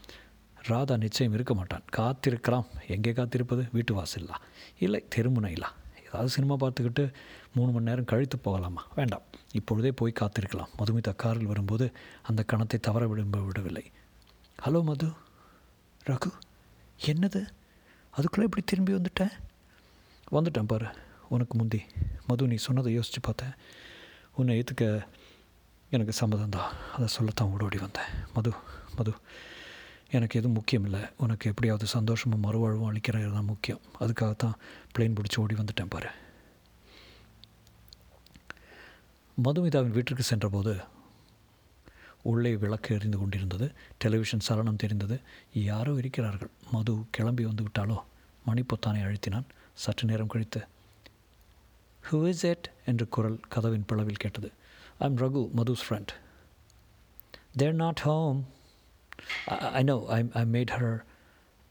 ராதா 0.68 0.98
நிச்சயம் 0.98 1.34
இருக்க 1.34 1.54
மாட்டான். 1.54 1.84
காத்திருக்கலாம். 1.98 2.66
எங்கே 2.88 3.12
காத்திருப்பது? 3.12 3.66
வீட்டு 3.72 3.94
வாசல்லா. 3.96 4.38
இல்லை 4.80 5.06
தெருமுனையிலா? 5.16 5.70
ஏதாவது 6.08 6.30
சினிமா 6.30 6.56
பார்த்துக்கிட்டு 6.56 7.14
மூணு 7.54 7.72
மணி 7.72 7.86
நேரம் 7.86 8.06
கழித்து 8.06 8.38
போகலாமா? 8.38 8.88
வேண்டாம். 8.96 9.22
இப்பொழுதே 9.52 9.92
போய் 9.92 10.14
காத்திருக்கலாம். 10.20 10.68
மதுமிதா 10.78 11.16
காரில் 11.16 11.46
வரும்போது 11.46 11.92
அந்த 12.24 12.44
கணத்தை 12.54 12.80
தவற 12.80 13.08
விரும்ப 13.08 13.40
விடவில்லை. 13.40 13.92
ஹலோ 14.66 14.84
மது. 14.84 15.08
ரகு 16.06 16.32
என்னது? 17.06 17.48
அதுக்குள்ளே 18.12 18.50
இப்படி 18.50 18.64
திரும்பி 18.66 18.94
வந்துட்டேன்? 18.94 19.32
வந்துட்டேன் 20.32 20.68
பாரு. 20.68 20.86
உனக்கு 21.30 21.58
முந்தி. 21.58 21.82
மது 22.28 22.48
நீ 22.48 22.56
சொன்னதை 22.56 22.94
யோசித்து 22.94 23.20
பார்த்தேன். 23.22 23.54
உன்னை 24.36 24.64
ஏற்றுக்க 24.64 25.08
எனக்கு 25.90 26.14
சம்மதம் 26.14 26.50
தான். 26.50 26.74
அதை 26.94 27.08
சொல்லத்தான் 27.08 27.48
ஓடோடி 27.48 27.78
வந்தேன். 27.78 28.06
மது 28.34 28.52
மது. 28.96 29.14
எனக்கு 30.16 30.40
எதுவும் 30.40 30.56
முக்கியம் 30.56 30.84
இல்லை. 30.84 31.02
உனக்கு 31.18 31.50
எப்படியாவது 31.50 31.88
சந்தோஷமும் 31.88 32.44
மறுவாழ்வும் 32.44 32.90
அளிக்கிறது 32.90 33.34
தான் 33.34 33.52
முக்கியம். 33.54 33.82
அதுக்காகத்தான் 34.00 34.56
பிளேன் 34.94 35.16
பிடிச்சி 35.18 35.40
ஓடி 35.40 35.56
வந்துட்டேன் 35.56 35.94
பாரு. 35.96 36.12
மதுமிதாவின் 39.46 39.96
வீட்டிற்கு 39.98 40.24
சென்றபோது 40.24 40.76
உள்ளே 42.22 42.56
விளக்கு 42.56 42.96
எரிந்து 42.96 43.18
கொண்டிருந்தது. 43.18 43.68
டெலிவிஷன் 43.98 44.46
சலனம் 44.48 44.82
தெரிந்தது. 44.84 45.20
யாரோ 45.54 45.94
இருக்கிறார்கள். 45.94 46.50
மது 46.72 47.06
கிளம்பி 47.12 47.46
வந்து 47.46 47.64
விட்டாலோ 47.64 47.98
மணிப்பொத்தானை 48.48 49.02
அழுத்தினான். 49.08 49.48
சற்று 49.74 50.08
நேரம் 50.08 50.28
கழித்து 50.28 50.62
ஹூ 52.12 52.28
இஸ் 52.28 52.46
எட் 52.46 52.68
என்று 52.86 53.10
குரல் 53.10 53.40
கதவின் 53.50 53.86
பிளவில் 53.92 54.24
கேட்டது. 54.24 54.52
I 55.00 55.08
am 55.10 55.18
Raghu 55.18 55.42
Madhu's 55.56 55.84
friend 55.88 56.14
there 57.58 57.74
not 57.74 58.04
home 58.10 58.40
I 59.74 59.84
know 59.84 59.98
I 60.10 60.20
I 60.34 60.44
met 60.56 60.74
her 60.78 60.92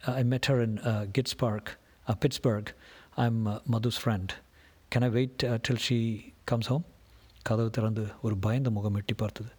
I 0.01 0.23
met 0.25 0.49
her 0.51 0.63
in 0.63 0.77
kids 1.13 1.37
park 1.37 1.71
Pittsburgh 2.07 2.71
I 3.17 3.27
am 3.27 3.43
Madhu's 3.71 4.01
friend 4.03 4.33
can 4.93 5.07
I 5.07 5.11
wait 5.11 5.37
till 5.69 5.83
she 5.87 5.99
comes 6.45 6.69
home 6.69 6.85
கதவு 7.43 7.71
திறந்து 7.71 8.05
ஒரு 8.23 8.37
பயந்த 8.39 8.71
முகம் 8.71 8.97
எட்டி 8.97 9.15
பார்த்தது 9.15 9.51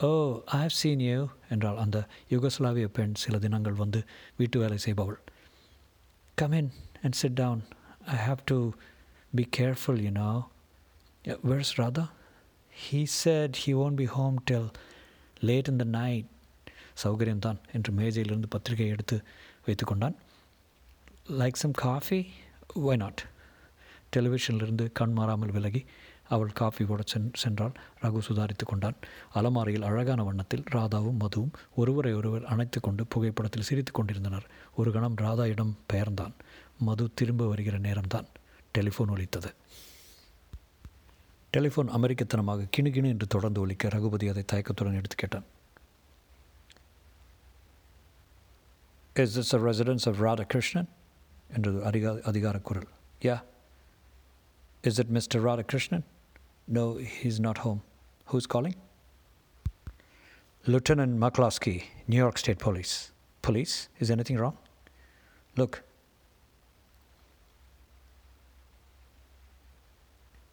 ஓ 0.00 0.10
I 0.52 0.58
have 0.62 0.76
seen 0.78 1.02
you 1.02 1.18
என்றால் 1.48 1.78
அந்த 1.78 1.98
Yugoslavia 2.30 2.86
பெண் 2.88 3.14
சில 3.14 3.38
தினங்கள் 3.38 3.74
வந்து 3.74 4.00
வீட்டு 4.36 4.58
வேலை 4.58 4.78
செய்பவள் 4.84 5.18
come 6.38 6.54
in 6.54 6.70
and 7.02 7.14
sit 7.14 7.38
down 7.42 7.62
I 8.12 8.18
have 8.26 8.42
to 8.44 8.58
be 9.32 9.44
careful 9.58 10.00
you 10.00 10.12
know 10.18 10.30
where's 11.44 11.74
Radha 11.80 12.04
he 12.74 13.00
said 13.18 13.58
he 13.64 13.74
won't 13.84 14.00
be 14.02 14.08
home 14.16 14.36
till 14.50 14.68
late 15.40 15.68
in 15.68 15.80
the 15.82 15.86
night 15.94 16.28
சௌகரியம்தான் 17.02 17.56
என்று 17.72 17.92
மேஜையிலிருந்து 17.92 18.46
பத்திரிகை 18.48 18.88
எடுத்து 18.88 19.22
வைத்து 19.64 19.86
கொண்டான் 19.86 20.16
like 21.28 21.52
some 21.52 21.72
coffee 21.72 22.32
why 22.74 22.96
not 22.96 23.24
டெலிவிஷனிலிருந்து 24.16 24.92
கண் 24.92 25.12
மாறாமல் 25.12 25.50
விலகி 25.50 25.84
அவள் 26.28 26.52
காஃபி 26.52 26.84
போட 26.84 27.02
சென் 27.04 27.30
சென்றால் 27.34 27.72
ரகு 28.02 28.18
சுதாரித்து 28.28 28.64
கொண்டான். 28.64 28.94
அலமாரியில் 29.34 29.82
அழகான 29.82 30.22
வண்ணத்தில் 30.22 30.64
ராதாவும் 30.72 31.20
மதுவும் 31.20 31.52
ஒருவரை 31.74 32.12
ஒருவர் 32.12 32.44
அணைத்து 32.44 32.80
கொண்டு 32.80 33.06
புகைப்படத்தில் 33.06 33.62
சிரித்து 33.62 33.92
கொண்டிருந்தனர். 33.92 34.46
ஒரு 34.74 34.92
கணம் 34.92 35.14
ராதா 35.14 35.46
இடம் 35.46 35.78
பெயர்ந்தான். 35.92 36.32
மது 36.78 37.10
திரும்ப 37.14 37.46
வருகிற 37.46 37.78
நேரம்தான். 37.78 38.24
டெலிஃபோன் 38.78 39.10
ஒலித்தது. 39.10 39.54
டெலிஃபோன் 41.52 41.90
அமெரிக்கத்தனமாக 41.94 42.68
கிணு 42.76 43.06
என்று 43.06 43.26
தொடர்ந்து 43.26 43.60
ஒலிக்க 43.60 43.88
ரகுபதி 43.88 44.28
அதை 44.28 44.44
தயக்கத்துடன் 44.52 44.94
எடுத்து 44.94 45.16
கேட்டான். 45.16 45.44
Is 49.16 49.34
this 49.36 49.52
a 49.52 49.60
residence 49.60 50.06
of 50.06 50.16
Radhakrishnan? 50.16 50.88
Into 51.54 51.70
the 51.70 51.80
Adhigara 51.82 52.60
Kural. 52.62 52.86
Yeah. 53.20 53.40
Is 54.82 54.98
it 54.98 55.12
Mr. 55.12 55.40
Radhakrishnan? 55.40 56.02
No, 56.66 56.96
he's 56.96 57.38
not 57.38 57.58
home. 57.58 57.82
Who's 58.26 58.46
calling? 58.46 58.74
Lieutenant 60.66 61.18
McCloskey, 61.18 61.84
New 62.08 62.16
York 62.16 62.38
State 62.38 62.58
Police. 62.58 63.12
Police? 63.42 63.88
Is 64.00 64.10
anything 64.10 64.36
wrong? 64.36 64.56
Look. 65.56 65.82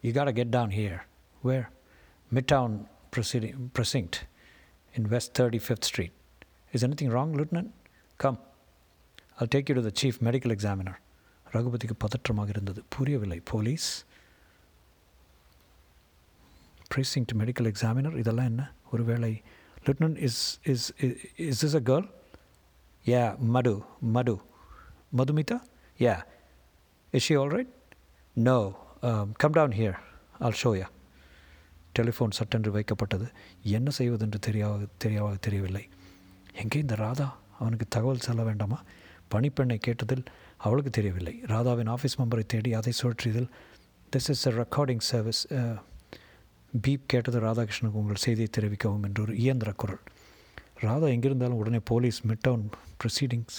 You 0.02 0.12
gotta 0.12 0.32
get 0.32 0.50
down 0.50 0.70
here. 0.70 1.06
Where? 1.40 1.70
Midtown 2.32 2.86
Precinct 3.10 4.24
in 4.94 5.10
West 5.10 5.34
35th 5.34 5.84
Street. 5.84 6.12
Is 6.72 6.84
anything 6.84 7.10
wrong, 7.10 7.32
Lieutenant? 7.32 7.72
Come. 8.18 8.38
I'll 9.38 9.52
take 9.54 9.68
you 9.68 9.76
to 9.78 9.84
the 9.88 9.94
chief 10.00 10.18
medical 10.26 10.54
examiner 10.56 10.98
ரகுபதிக்கு 11.54 11.94
பதற்றமாக 12.04 12.48
இருந்தது. 12.54 12.80
புரியவில்லை. 12.96 13.38
Police? 13.52 13.88
ப்ரீசிங்ட் 16.92 17.32
medical 17.40 17.68
examiner 17.72 18.16
இதெல்லாம் 18.22 18.48
என்ன? 18.52 18.62
ஒருவேளை 18.92 19.32
lieutenant 19.86 20.16
is 20.26 20.40
is 20.72 20.86
is 21.50 21.62
is 21.68 21.76
a 21.80 21.82
girl 21.90 22.08
yeah 23.12 23.22
Madhu 23.56 23.74
Madhu 24.16 24.36
Madhumita? 25.20 25.58
Yeah 26.06 26.16
is 27.18 27.26
she 27.28 27.36
all 27.42 27.52
right 27.56 27.74
no 28.48 28.58
come 29.42 29.56
down 29.58 29.76
here 29.80 29.98
all 30.46 30.58
ஷோயா 30.62 30.88
telephone 31.98 32.36
சட்டென்று 32.38 32.70
வைக்கப்பட்டது. 32.76 33.26
என்ன 33.78 33.88
செய்வதென்று 33.98 34.38
தெரியாத 34.48 34.86
தெரியாத 35.04 35.40
தெரியவில்லை. 35.46 35.84
எங்கே 36.62 36.78
இந்த 36.84 36.94
ராதா? 37.04 37.28
அவனுக்கு 37.60 37.86
தகவல் 37.96 38.26
சொல்ல 38.28 38.42
வேண்டாமா? 38.48 38.78
பணிப்பெண்ணை 39.34 39.78
கேட்டதில் 39.86 40.24
அவளுக்கு 40.66 40.90
தெரியவில்லை. 40.98 41.34
ராதாவின் 41.52 41.92
ஆஃபீஸ் 41.94 42.18
மெம்பரை 42.20 42.44
தேடி 42.54 42.72
அதை 42.80 42.92
சுழற்றியதில் 43.00 43.48
this 44.16 44.30
is 44.34 44.46
a 44.50 44.52
recording 44.62 45.04
service 45.10 45.42
beep 46.72 47.10
கேட்டது 47.12 47.38
ராதாகிருஷ்ணனுக்கு 47.46 48.00
உங்கள் 48.02 48.24
செய்தியை 48.26 48.48
தெரிவிக்கவும் 48.56 49.04
என்று 49.08 49.22
ஒரு 49.22 49.34
இயந்திர 49.44 49.72
குரல். 49.82 50.02
ராதா 50.84 51.06
எங்கிருந்தாலும் 51.14 51.60
உடனே 51.62 51.80
போலீஸ் 51.90 52.18
மிட்டவுன் 52.28 52.64
ப்ரொசீடிங்ஸ் 53.00 53.58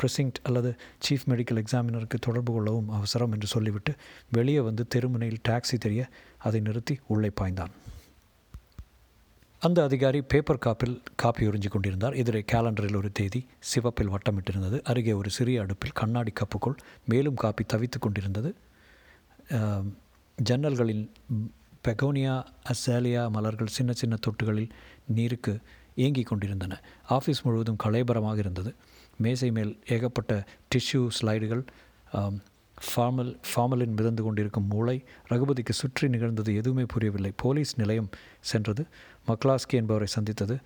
ப்ரெசிங்ட் 0.00 0.38
அல்லது 0.42 0.70
சீஃப் 1.06 1.26
மெடிக்கல் 1.30 1.60
எக்ஸாமினருக்கு 1.62 2.18
தொடர்பு 2.26 2.52
கொள்ளவும் 2.52 2.88
அவசரம் 2.98 3.32
என்று 3.32 3.48
சொல்லிவிட்டு 3.54 3.92
வெளியே 4.30 4.60
வந்து 4.68 4.84
தெருமுனையில் 4.94 5.42
டாக்ஸி 5.48 5.76
தெரிய 5.78 6.04
அதை 6.38 6.60
நிறுத்தி 6.60 6.94
உள்ளே 7.06 7.30
பாய்ந்தான். 7.40 7.74
அந்த 9.66 9.78
அதிகாரி 9.88 10.18
பேப்பர் 10.32 10.62
காப்பில் 10.64 10.96
காப்பி 11.22 11.44
உறிஞ்சி 11.48 11.68
கொண்டிருந்தார். 11.72 12.16
எதிரே 12.22 12.40
கேலண்டரில் 12.52 12.98
ஒரு 13.00 13.10
தேதி 13.18 13.40
சிவப்பில் 13.70 14.10
வட்டமிட்டிருந்தது. 14.14 14.78
அருகே 14.90 15.12
ஒரு 15.20 15.30
சிறிய 15.36 15.62
அடுப்பில் 15.64 15.94
கண்ணாடி 16.00 16.32
கப்புக்குள் 16.40 16.76
மேலும் 17.10 17.38
காப்பி 17.42 17.64
தவித்து 17.72 17.98
கொண்டிருந்தது. 17.98 18.50
ஜன்னல்களில் 20.38 21.04
பெகோனியா 21.86 22.34
அசாலியா 22.72 23.22
மலர்கள் 23.36 23.74
சின்ன 23.76 23.92
சின்ன 24.00 24.14
தொட்டுகளில் 24.26 24.72
நீருக்கு 25.18 25.54
ஏங்கி 26.06 26.24
கொண்டிருந்தன. 26.30 26.80
ஆஃபீஸ் 27.18 27.44
முழுவதும் 27.46 27.82
கலைபரமாக 27.84 28.38
இருந்தது. 28.44 28.72
மேசை 29.26 29.50
மேல் 29.58 29.72
ஏகப்பட்ட 29.96 30.32
டிஷ்யூ 30.74 31.02
ஸ்லைடுகள் 31.18 31.64
ஃபார்மல் 32.76 33.30
ஃபார்மலின் 33.48 33.92
மிதந்து 33.98 34.22
கொண்டிருக்கும் 34.24 34.66
மூளை 34.72 34.94
ரகுபதிக்கு 35.30 35.74
சுற்றி 35.80 36.06
நிகழ்ந்தது 36.14 36.50
எதுவுமே 36.60 36.84
புரியவில்லை. 36.92 37.30
போலீஸ் 37.42 37.72
நிலையம் 37.80 38.08
சென்றது. 38.50 38.82
மக்லாஸ்கி 39.26 39.72
என்பவரை 39.72 40.06
சந்தித்தது. 40.06 40.58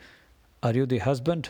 அர் 0.63 0.75
யூ 0.75 0.85
தி 0.85 0.97
ஹஸ்பண்ட் 0.97 1.43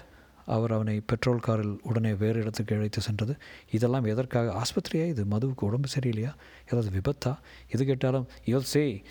அவர் 0.46 0.72
அவனை 0.72 1.00
பெட்ரோல் 1.00 1.38
காரில் 1.38 1.80
உடனே 1.82 2.12
வேறு 2.12 2.40
இடத்துக்கு 2.40 2.76
அழைத்து 2.76 3.00
சென்றது. 3.00 3.36
இதெல்லாம் 3.70 4.04
எதற்காக? 4.04 4.62
ஆஸ்பத்திரியா? 4.62 5.06
இது 5.06 5.24
மதுவுக்கு 5.24 5.60
உடம்பு 5.60 5.88
சரியில்லையா? 5.98 6.34
ஏதாவது 6.64 6.90
விபத்தா? 6.98 7.38
எது 7.68 7.84
கேட்டாலும் 7.84 8.28
யூல் 8.46 8.68
சே. 8.74 9.02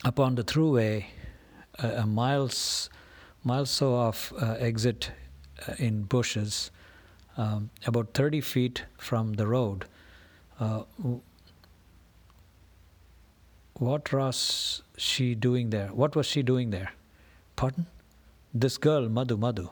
அப்போ 0.00 0.24
அந்த 0.24 0.44
throughway, 0.54 1.02
miles 2.18 2.64
miles 3.46 3.80
miles, 3.80 3.82
off 3.82 4.34
exit 4.38 5.06
in 5.78 6.06
uh, 6.10 6.18
exit 6.18 8.10
thirty 8.18 8.42
feet 8.52 8.80
from 9.04 9.30
the 9.30 9.44
about 9.44 9.84
what 13.78 14.12
was 14.12 14.38
she 14.96 15.34
doing 15.46 15.70
there? 15.70 15.90
What 16.02 16.16
was 16.16 16.26
she 16.34 16.42
doing 16.42 16.70
there? 16.70 16.90
Pardon? 17.60 17.86
This 18.60 18.78
girl, 18.78 19.08
Madhu, 19.18 19.36
Madhu. 19.36 19.66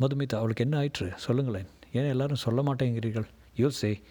Madhumita 0.00 0.34
அவளுக்கு 0.34 0.64
என்ன 0.64 0.76
ஆயிற்று? 0.76 1.12
சொல்லுங்களேன். 1.16 1.66
ஏன் 1.92 2.08
எல்லாரும் 2.08 2.36
சொல்ல 2.36 2.62
மாட்டேங்கிறீர்கள்? 2.62 3.26
You'll 3.56 3.78
say 3.80 4.02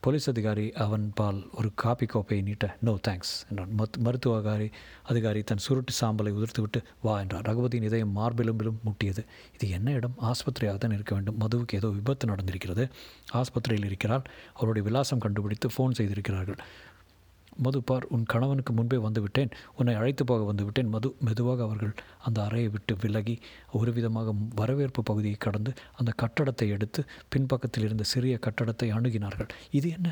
police 0.00 0.28
அதிகாரி 0.28 0.72
அவன் 0.72 1.12
பால் 1.14 1.48
ஒரு 1.54 1.70
காப்பி 1.74 2.06
கோப்பையை 2.06 2.46
நீட்ட. 2.46 2.76
நோ 2.80 2.98
தேங்க்ஸ் 3.08 3.32
என்றான். 3.48 3.70
மத் 3.78 3.96
மருத்துவ 3.98 4.36
அதிகாரி 4.36 4.70
அதிகாரி 5.02 5.42
தன் 5.42 5.58
சுருட்டு 5.58 5.92
சாம்பலை 6.00 6.32
உதிர்த்துவிட்டு 6.38 6.82
வா 7.02 7.18
என்றார் 7.18 7.46
ரகுபதியின் 7.48 7.82
இதயம் 7.82 8.16
மார்பிலும்பிலும் 8.16 8.78
முட்டியது. 8.84 9.22
இது 9.54 9.70
என்ன 9.70 9.90
இடம்? 9.90 10.14
ஆஸ்பத்திரியாக 10.22 10.78
தான் 10.78 10.92
இருக்க 10.92 11.14
வேண்டும். 11.14 11.40
மதுவுக்கு 11.40 11.74
ஏதோ 11.74 11.88
விபத்து 11.88 12.26
நடந்திருக்கிறது. 12.26 12.90
ஆஸ்பத்திரியில் 13.32 13.84
இருக்கிறாள். 13.84 14.22
அவருடைய 14.54 14.88
விலாசம் 14.88 15.18
கண்டுபிடித்து 15.18 15.68
ஃபோன் 15.76 15.90
செய்திருக்கிறார்கள். 15.90 16.56
மது 17.58 17.82
பார் 17.82 18.06
உன் 18.08 18.24
கணவனுக்கு 18.32 18.72
முன்பே 18.72 18.96
வந்துவிட்டேன். 18.96 19.50
உன்னை 19.76 19.94
அழைத்து 19.94 20.24
போக 20.24 20.42
வந்துவிட்டேன். 20.52 20.88
மது 20.88 21.08
மெதுவாக 21.20 21.62
அவர்கள் 21.62 21.94
அந்த 22.22 22.38
அறையை 22.44 22.68
விட்டு 22.68 22.96
விலகி 23.00 23.38
ஒரு 23.72 23.92
விதமாக 23.92 24.34
வரவேற்பு 24.54 25.02
பகுதியை 25.02 25.36
கடந்து 25.38 25.72
அந்த 25.96 26.12
கட்டடத்தை 26.22 26.68
எடுத்து 26.68 27.02
பின்பக்கத்தில் 27.28 27.84
இருந்த 27.84 28.02
சிறிய 28.02 28.38
கட்டடத்தை 28.46 28.88
அணுகினார்கள். 28.98 29.48
இது 29.70 29.90
என்ன? 29.90 30.08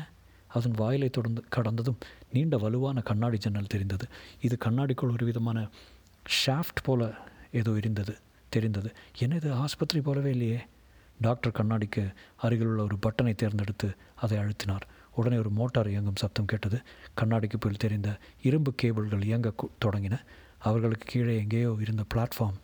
அதன் 0.47 0.75
வாயிலை 0.77 1.09
தொடர்ந்து 1.09 1.43
கடந்ததும் 1.49 1.97
நீண்ட 2.33 2.57
வலுவான 2.57 3.01
கண்ணாடி 3.01 3.37
ஜன்னல் 3.37 3.73
தெரிந்தது. 3.73 4.05
இது 4.41 4.57
கண்ணாடிக்குள் 4.65 5.13
ஒரு 5.13 5.25
விதமான 5.25 5.67
ஷாஃப்ட் 6.45 6.81
போல 6.83 7.13
ஏதோ 7.51 7.71
இருந்தது 7.77 8.15
தெரிந்தது. 8.49 8.89
என்ன 9.19 9.35
இது? 9.35 9.49
ஆஸ்பத்திரி 9.53 10.01
போலவே 10.01 10.31
இல்லையே. 10.31 10.59
டாக்டர் 11.21 11.57
கண்ணாடிக்கு 11.59 12.03
அருகில் 12.35 12.67
உள்ள 12.67 12.81
ஒரு 12.83 12.97
பட்டனை 13.05 13.35
தேர்ந்தெடுத்து 13.35 13.89
அதை 14.15 14.37
அழுத்தினார். 14.37 14.85
உடனே 15.17 15.37
ஒரு 15.37 15.49
மோட்டார் 15.49 15.89
இயங்கும் 15.89 16.15
சப்தம் 16.15 16.45
கேட்டது. 16.45 16.77
கண்ணாடிக்கு 17.21 17.57
போல் 17.59 17.75
தெரிந்த 17.77 18.09
இரும்பு 18.41 18.71
கேபிள்கள் 18.75 19.23
இயங்க 19.23 19.49
தொடங்கின. 19.85 20.15
அவர்களுக்கு 20.59 21.07
கீழே 21.09 21.33
எங்கேயோ 21.37 21.71
இருந்த 21.79 22.03
பிளாட்ஃபார்ம் 22.13 22.57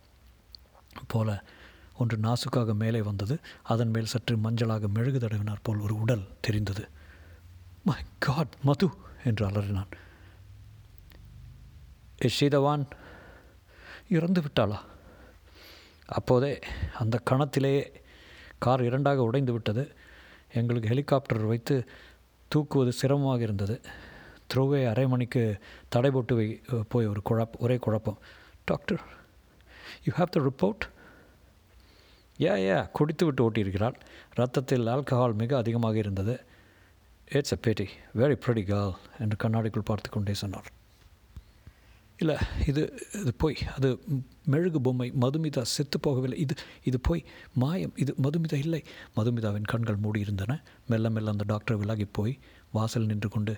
போல 1.07 1.29
ஒன்று 1.97 2.17
நாசுக்காக 2.17 2.73
மேலே 2.73 3.01
வந்தது. 3.01 3.35
அதன் 3.63 3.89
மேல் 3.89 4.05
சற்று 4.05 4.35
மஞ்சளாக 4.37 4.87
மெழுகு 4.87 5.19
தடவினார் 5.19 5.63
போல் 5.63 5.79
ஒரு 5.79 5.95
உடல் 5.99 6.29
தெரிந்தது. 6.41 6.83
My 7.83 7.99
God 8.19 8.55
Madhu! 8.63 8.87
என்று 9.23 9.43
அலறினான். 9.49 9.91
யஷிதவான் 12.21 12.83
இறந்து 14.09 14.41
விட்டாளா? 14.41 14.79
அப்போதே 16.09 16.51
அந்த 16.93 17.19
கணத்திலேயே 17.29 17.83
கார் 18.57 18.83
இரண்டாக 18.83 19.21
உடைந்து 19.21 19.53
விட்டது. 19.53 19.83
எங்களுக்கு 20.51 20.89
ஹெலிகாப்டர் 20.89 21.43
வைத்து 21.43 21.75
தூக்குவது 22.53 22.91
சிரமமாக 23.01 23.41
இருந்தது. 23.47 23.75
த்ரோவே 24.53 24.79
அரை 24.91 25.05
மணிக்கு 25.13 25.43
தடை 25.93 26.11
போட்டு 26.11 26.33
வை 26.35 26.47
போய் 26.89 27.09
ஒரு 27.11 27.21
குழப்பம் 27.29 27.61
ஒரே 27.65 27.77
குழப்பம். 27.85 28.19
Doctor 28.65 29.01
you 30.07 30.13
have 30.19 30.33
the 30.35 30.41
report 30.49 30.85
a 32.39 32.53
a 32.67 32.77
குடித்து 32.97 33.23
விட்டு 33.25 33.41
ஓட்டியிருக்கிறாள். 33.47 33.97
ரத்தத்தில் 34.39 34.91
ஆல்கஹால் 34.95 35.39
மிக 35.41 35.57
அதிகமாக 35.57 35.97
இருந்தது. 35.97 36.35
இட்ஸ் 37.37 37.53
அ 37.55 37.57
பேட்டி 37.65 37.87
வெரி 38.21 38.35
ப்ரெடி 38.45 38.63
கேர்ள் 38.69 38.95
என்று 39.23 39.37
கண்ணாடிக்குள் 39.43 39.89
பார்த்து 39.89 40.09
கொண்டே 40.09 40.33
சொன்னார் 40.33 40.69
இல்லை 42.23 42.37
இது 42.69 42.81
இது 43.21 43.31
போய் 43.43 43.57
அது 43.75 43.89
மெழுகு 44.53 44.79
பொம்மை 44.85 45.07
மதுமிதா 45.23 45.61
செத்து 45.75 45.97
போகவில்லை. 46.05 46.37
இது 46.45 46.55
இது 46.89 46.97
போய் 47.07 47.21
மாயம் 47.61 47.93
இது 48.03 48.11
மதுமிதா 48.25 48.57
இல்லை. 48.65 48.81
மதுமிதாவின் 49.17 49.69
கண்கள் 49.73 50.01
மூடியிருந்தன. 50.05 50.57
மெல்ல 50.91 51.09
மெல்ல 51.15 51.35
அந்த 51.35 51.45
டாக்டர் 51.53 51.79
விலகி 51.83 52.07
போய் 52.19 52.35
வாசல் 52.77 53.09
நின்று 53.11 53.29
கொண்டு 53.29 53.55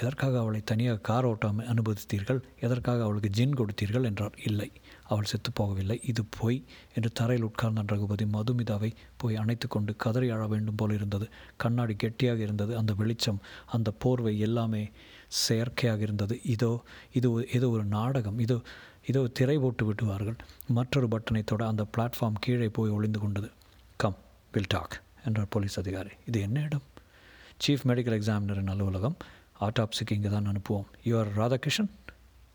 எதற்காக 0.00 0.34
அவளை 0.38 0.60
தனியாக 0.70 1.02
கார் 1.08 1.26
ஓட்டாமல் 1.28 1.68
அனுமதித்தீர்கள்? 1.72 2.40
எதற்காக 2.66 3.00
அவளுக்கு 3.04 3.28
ஜின் 3.36 3.56
கொடுத்தீர்கள்? 3.60 4.06
என்றார். 4.08 4.34
இல்லை 4.48 4.68
அவள் 5.10 5.28
செத்து 5.30 5.50
போகவில்லை. 5.60 5.96
இது 6.10 6.22
பொய் 6.38 6.58
என்று 6.96 7.10
தரையில் 7.20 7.46
உட்கார்ந்தான் 7.48 7.90
ரகுபதி 7.92 8.24
மதுமிதாவை 8.34 8.90
போய் 9.22 9.40
அணைத்து 9.42 9.68
கொண்டு 9.68 9.92
கதறி 10.04 10.28
அழ 10.34 10.42
வேண்டும் 10.52 10.78
போல் 10.80 10.96
இருந்தது. 10.98 11.28
கண்ணாடி 11.64 11.96
கெட்டியாக 12.04 12.42
இருந்தது. 12.46 12.72
அந்த 12.80 12.94
வெளிச்சம் 13.00 13.40
அந்த 13.76 13.90
போர்வை 14.04 14.34
எல்லாமே 14.48 14.82
செயற்கையாக 15.28 16.00
இருந்தது 16.00 16.40
இதோ 16.42 16.82
இது 17.12 17.48
ஏதோ 17.52 17.70
ஒரு 17.70 17.84
நாடகம். 17.84 18.38
இதோ 18.38 18.60
இதோ 19.06 19.26
திரை 19.26 19.58
போட்டு 19.58 19.84
விடுவார்கள். 19.84 20.36
மற்றொரு 20.68 21.08
பட்டனை 21.08 21.44
தொட 21.44 21.66
அந்த 21.66 21.86
பிளாட்ஃபார்ம் 21.96 22.40
கீழே 22.40 22.68
போய் 22.68 22.90
ஒளிந்து 22.90 23.18
கொண்டது. 23.18 23.50
கம் 23.96 24.16
வில் 24.52 24.66
டாக் 24.68 25.02
என்றார் 25.24 25.48
போலீஸ் 25.48 25.78
அதிகாரி. 25.78 26.10
இது 26.26 26.40
என்ன 26.40 26.60
இடம்? 26.60 26.82
சீஃப் 27.66 27.84
மெடிக்கல் 27.84 28.16
எக்ஸாமினரின் 28.20 28.66
அலுவலகம். 28.66 29.16
ஆட்டாப்சிக்கு 29.60 30.12
இங்கே 30.12 30.28
தான் 30.28 30.48
அனுப்புவோம். 30.48 30.84
யுவர் 31.04 31.30
ராதாகிருஷ்ணன் 31.36 31.92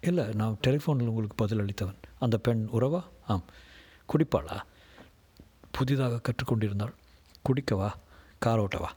இல்லை 0.01 0.33
நான் 0.33 0.57
டெலிஃபோனில் 0.67 1.07
உங்களுக்கு 1.07 1.35
பதில் 1.35 1.59
அளித்தவன் 1.59 1.99
அந்த 2.19 2.37
பெண் 2.37 2.67
உறவா? 2.73 3.03
ஆம். 3.27 3.43
குடிப்பாளா? 4.09 4.61
புதிதாக 5.71 6.21
கற்றுக்கொண்டிருந்தாள். 6.21 6.93
குடிக்கவா? 7.49 7.89
Car 8.39 8.59
Ottawa? 8.59 8.89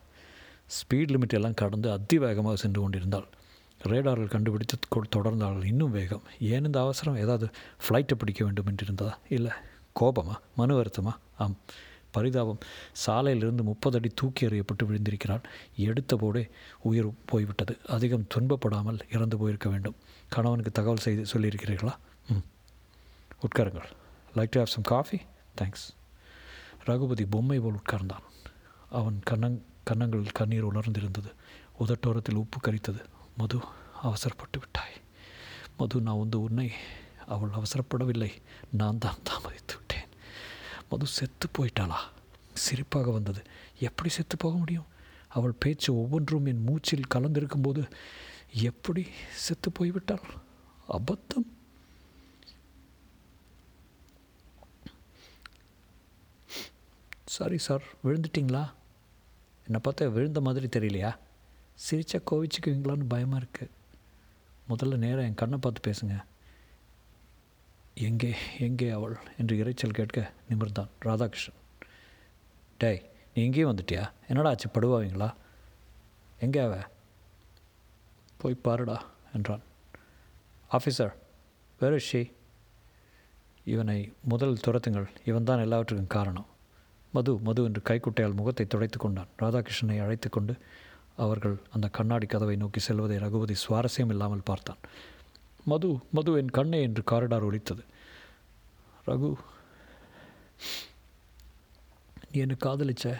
ஸ்பீட் 0.66 1.12
லிமிட் 1.12 1.28
எல்லாம் 1.28 1.54
கடந்து 1.54 1.91
அதிவேகமாக 1.91 2.56
சென்று 2.56 2.80
கொண்டிருந்தாள். 2.80 3.26
ரேடாரில் 3.88 4.28
கண்டுபிடித்து 4.28 4.78
கொ- 4.97 5.64
இன்னும் 5.64 5.90
வேகம். 5.90 6.23
ஏன் 6.40 6.64
இந்த 6.64 6.80
அவசரம்? 6.80 7.16
ஏதாவது 7.16 7.50
ஃப்ளைட்டை 7.88 8.14
பிடிக்க 8.14 8.44
வேண்டும் 8.44 8.66
என்று 8.66 8.84
இருந்ததா 8.84 9.18
இல்லை 9.28 9.50
கோபமா? 10.00 10.34
மனு 10.56 10.82
வருத்தமா? 10.82 11.12
ஆம். 11.38 11.56
பரிதாபம். 12.10 12.58
சாலையிலிருந்து 13.06 13.62
முப்பது 13.62 13.97
அடி 13.97 14.10
தூக்கி 14.14 14.47
எறியப்பட்டு 14.47 14.86
விழுந்திருக்கிறான் 14.86 15.42
எடுத்தபோடே 15.78 16.50
உயிர் 16.82 17.10
போய்விட்டது. 17.25 17.78
அதிகம் 17.86 18.26
துன்பப்படாமல் 18.34 19.00
இறந்து 19.12 19.36
போயிருக்க 19.36 19.68
வேண்டும். 19.68 19.94
கணவனுக்கு 20.28 20.70
தகவல் 20.70 20.97
செய்து 20.97 21.23
சொல்லியிருக்கிறீர்களா? 21.23 21.94
ம். 22.28 22.44
உட்காருங்கள். 23.40 23.90
Like 24.34 24.47
to 24.50 24.62
have 24.62 24.66
some 24.66 24.82
coffee 24.82 25.20
thanks 25.60 25.94
Raghupathi 26.84 27.25
பொம்மை 27.25 27.60
போல் 27.60 27.75
உட்கார்ந்தான். 27.75 28.50
அவன் 28.90 29.20
கண்ணங் 29.30 29.60
கன்னங்களில் 29.84 30.32
கண்ணீர் 30.32 30.66
உலர்ந்திருந்தது. 30.66 31.32
உதட்டோரத்தில் 31.80 32.34
உப்பு 32.34 32.58
கரித்தது. 32.60 33.04
மது 33.36 33.58
அவசரப்பட்டு 34.02 34.58
விட்டாய். 34.58 34.92
மது 35.76 36.00
நான் 36.00 36.18
வந்து 36.18 36.40
உன்னை 36.40 36.73
அவள் 37.26 37.50
அவசரப்படவில்லை. 37.50 38.32
நான் 38.70 38.99
தான் 38.99 39.23
தாமதித்து 39.30 39.75
விட்டேன். 39.76 40.08
மது 40.90 41.06
செத்து 41.06 41.49
போயிட்டாளா? 41.58 42.00
சிரிப்பாக 42.54 43.12
வந்தது. 43.12 43.42
எப்படி 43.78 44.08
செத்து 44.08 44.36
போக 44.36 44.56
முடியும்? 44.56 44.86
அவள் 45.28 45.54
பேச்சு 45.58 45.97
ஒவ்வொன்றும் 45.97 46.47
என் 46.47 46.62
மூச்சில் 46.62 47.10
கலந்திருக்கும்போது 47.14 47.90
எப்படி 48.52 49.06
செத்து 49.34 49.73
போய்விட்டாள்? 49.78 50.23
அபத்தம். 50.88 51.47
சாரி 57.25 57.58
சார் 57.58 57.82
விழுந்துட்டிங்களா? 58.04 58.73
என்னை 59.64 59.80
பார்த்தா 59.84 60.12
விழுந்த 60.12 60.40
மாதிரி 60.40 60.66
தெரியலையா? 60.66 61.16
சிரிச்சா 61.78 62.19
கோவிச்சுக்குவீங்களான்னு 62.30 63.08
பயமாக 63.08 63.45
இருக்குது 63.45 63.73
முதல்ல 64.69 64.97
நேராக 64.97 65.23
என் 65.23 65.34
கண்ணை 65.34 65.58
பார்த்து 65.58 65.91
பேசுங்க. 65.91 66.25
எங்கே 67.95 68.34
எங்கே 68.58 68.91
அவள்? 68.91 69.17
என்று 69.39 69.56
இரைச்சல் 69.56 69.99
கேட்க 69.99 70.32
நிமிர்ந்தான் 70.50 70.89
ராதாகிருஷ்ணன். 71.00 71.60
டேய் 72.78 73.10
நீ 73.34 73.45
இங்கேயும் 73.45 73.76
வந்துட்டியா? 73.76 74.10
என்னடா 74.28 74.49
ஆச்சு? 74.49 74.69
படுவாவீங்களா? 74.69 75.34
எங்கே 76.39 76.60
அவ? 76.60 76.75
போய் 78.37 78.54
பாருடா 78.54 79.04
என்றான். 79.34 79.60
ஆஃபீஸர் 80.71 81.13
வேறு 81.80 82.00
ஷி 82.00 82.23
ஷீ 82.23 82.30
இவனை 83.65 84.13
முதல் 84.23 84.60
துரத்துங்கள். 84.67 85.06
இவன்தான் 85.25 85.58
எல்லாவற்றுக்கும் 85.58 86.06
காரணம். 86.06 86.47
மது 87.13 87.39
மது 87.39 87.65
என்று 87.65 87.82
கைக்குட்டையால் 87.84 88.34
முகத்தை 88.34 88.67
துடைத்து 88.67 88.99
கொண்டான். 88.99 89.28
ராதாகிருஷ்ணனை 89.39 90.02
அழைத்து 90.02 90.28
கொண்டு 90.28 90.56
அவர்கள் 91.23 91.57
அந்த 91.75 91.87
கண்ணாடி 91.97 92.27
கதவை 92.27 92.55
நோக்கி 92.63 92.81
செல்வதை 92.87 93.17
ரகுபதி 93.25 93.55
சுவாரஸ்யம் 93.65 94.13
இல்லாமல் 94.15 94.47
பார்த்தான். 94.50 94.81
மது 95.71 95.89
மது 96.17 96.31
என் 96.41 96.55
கண்ணே 96.59 96.79
என்று 96.87 97.03
காரிடார் 97.11 97.47
ஒலித்தது. 97.49 97.83
ரகு 99.09 99.31
நீ 102.31 102.39
என்னை 102.45 102.57
காதலிச்ச 102.65 103.13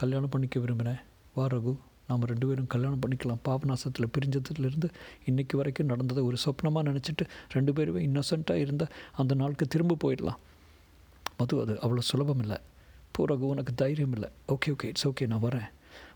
கல்யாணம் 0.00 0.32
பண்ணிக்க 0.34 0.58
விரும்பினேன் 0.62 1.02
வா 1.36 1.44
ரகு 1.54 1.74
நாம் 2.08 2.26
ரெண்டு 2.30 2.46
பேரும் 2.48 2.70
கல்யாணம் 2.72 3.02
பண்ணிக்கலாம். 3.04 3.40
பாபநாசத்தில் 3.46 4.12
பிரிஞ்சதுலேருந்து 4.16 4.88
இன்னைக்கு 5.30 5.54
வரைக்கும் 5.60 5.90
நடந்ததை 5.92 6.22
ஒரு 6.28 6.38
சொப்னமாக 6.44 6.84
நினச்சிட்டு 6.90 7.24
ரெண்டு 7.54 7.72
பேருமே 7.76 8.02
இன்னசென்ட்டாக 8.08 8.64
இருந்த 8.64 8.84
அந்த 9.22 9.32
நாளுக்கு 9.42 9.66
திரும்ப 9.74 9.98
போயிடலாம். 10.04 10.40
மது 11.38 11.54
அது 11.62 11.74
அவ்வளோ 11.84 12.04
சுலபம் 12.10 12.42
இல்லை 12.44 12.58
போ 13.16 13.24
ரகு 13.30 13.46
உனக்கு 13.54 13.72
தைரியம் 13.82 14.14
இல்லை 14.18 14.30
ஓகே 14.54 14.70
ஓகே 14.74 14.90
இட்ஸ் 14.92 15.08
ஓகே 15.10 15.26
நான் 15.32 15.44
வரேன். 15.48 15.68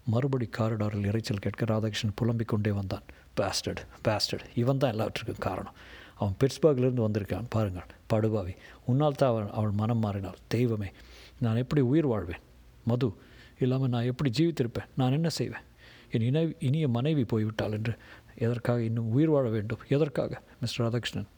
மறுபடி 0.04 0.48
காரிடாரில் 0.58 1.08
இறைச்சல் 1.10 1.40
கேட்க 1.40 1.64
ராதாகிருஷ்ணன் 1.64 2.14
புலம்பிக் 2.14 2.48
கொண்டே 2.48 2.72
வந்தான். 2.72 3.02
பேஸ்டட் 3.40 3.80
பேஸ்டட் 4.04 4.44
இவன் 4.54 4.78
தான் 4.78 4.90
எல்லாவற்றுக்கும் 4.90 5.36
காரணம். 5.38 5.74
அவன் 6.14 6.36
பிட்ஸ்பர்க்லேருந்து 6.40 7.06
வந்திருக்கான். 7.06 7.44
பாருங்கள் 7.48 7.86
படுபாவி. 8.06 8.54
உன்னால் 8.84 9.12
தான் 9.12 9.30
அவன் 9.30 9.50
அவள் 9.50 9.70
மனம் 9.70 9.98
மாறினாள். 9.98 10.38
தெய்வமே 10.48 10.90
நான் 11.38 11.56
எப்படி 11.56 11.80
உயிர் 11.80 12.06
வாழ்வேன்? 12.06 12.42
மது 12.84 13.16
இல்லாமல் 13.58 13.88
நான் 13.88 14.04
எப்படி 14.04 14.30
ஜீவித்திருப்பேன்? 14.38 14.88
நான் 14.96 15.12
என்ன 15.12 15.28
செய்வேன்? 15.28 15.62
என் 16.10 16.20
இணை 16.20 16.56
இனிய 16.58 16.88
மனைவி 16.88 17.22
போய்விட்டாள் 17.22 17.72
என்று. 17.72 17.98
எதற்காக 18.34 18.82
இன்னும் 18.82 19.10
உயிர் 19.10 19.30
வாழ 19.30 19.48
வேண்டும்? 19.48 19.78
எதற்காக? 19.88 20.42
Mister 20.60 20.82
Radhakrishnan. 20.86 21.28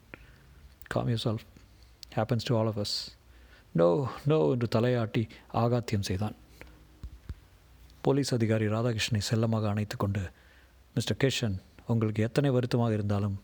Calm 0.88 1.09
you 1.09 1.16
solve 1.25 1.44
happens 2.14 2.44
to 2.44 2.57
all 2.57 2.66
of 2.66 2.79
us 2.79 2.96
no 3.72 4.09
no 4.25 4.51
என்று 4.51 4.81
தலையாட்டி 4.81 5.29
ஆகாத்தியம் 5.55 6.01
செய்தான். 6.01 6.35
போலீஸ் 8.03 8.35
அதிகாரி 8.35 8.67
ராதாகிருஷ்ணனை 8.67 9.19
செல்லமாக 9.19 9.69
அணைத்து 9.69 9.97
கொண்டு 9.97 10.31
மிஸ்டர் 10.95 11.17
கேஷன் 11.25 11.59
உங்களுக்கு 11.87 12.23
எத்தனை 12.23 12.51
வருத்தமாக 12.51 12.93
இருந்தாலும் 12.93 13.43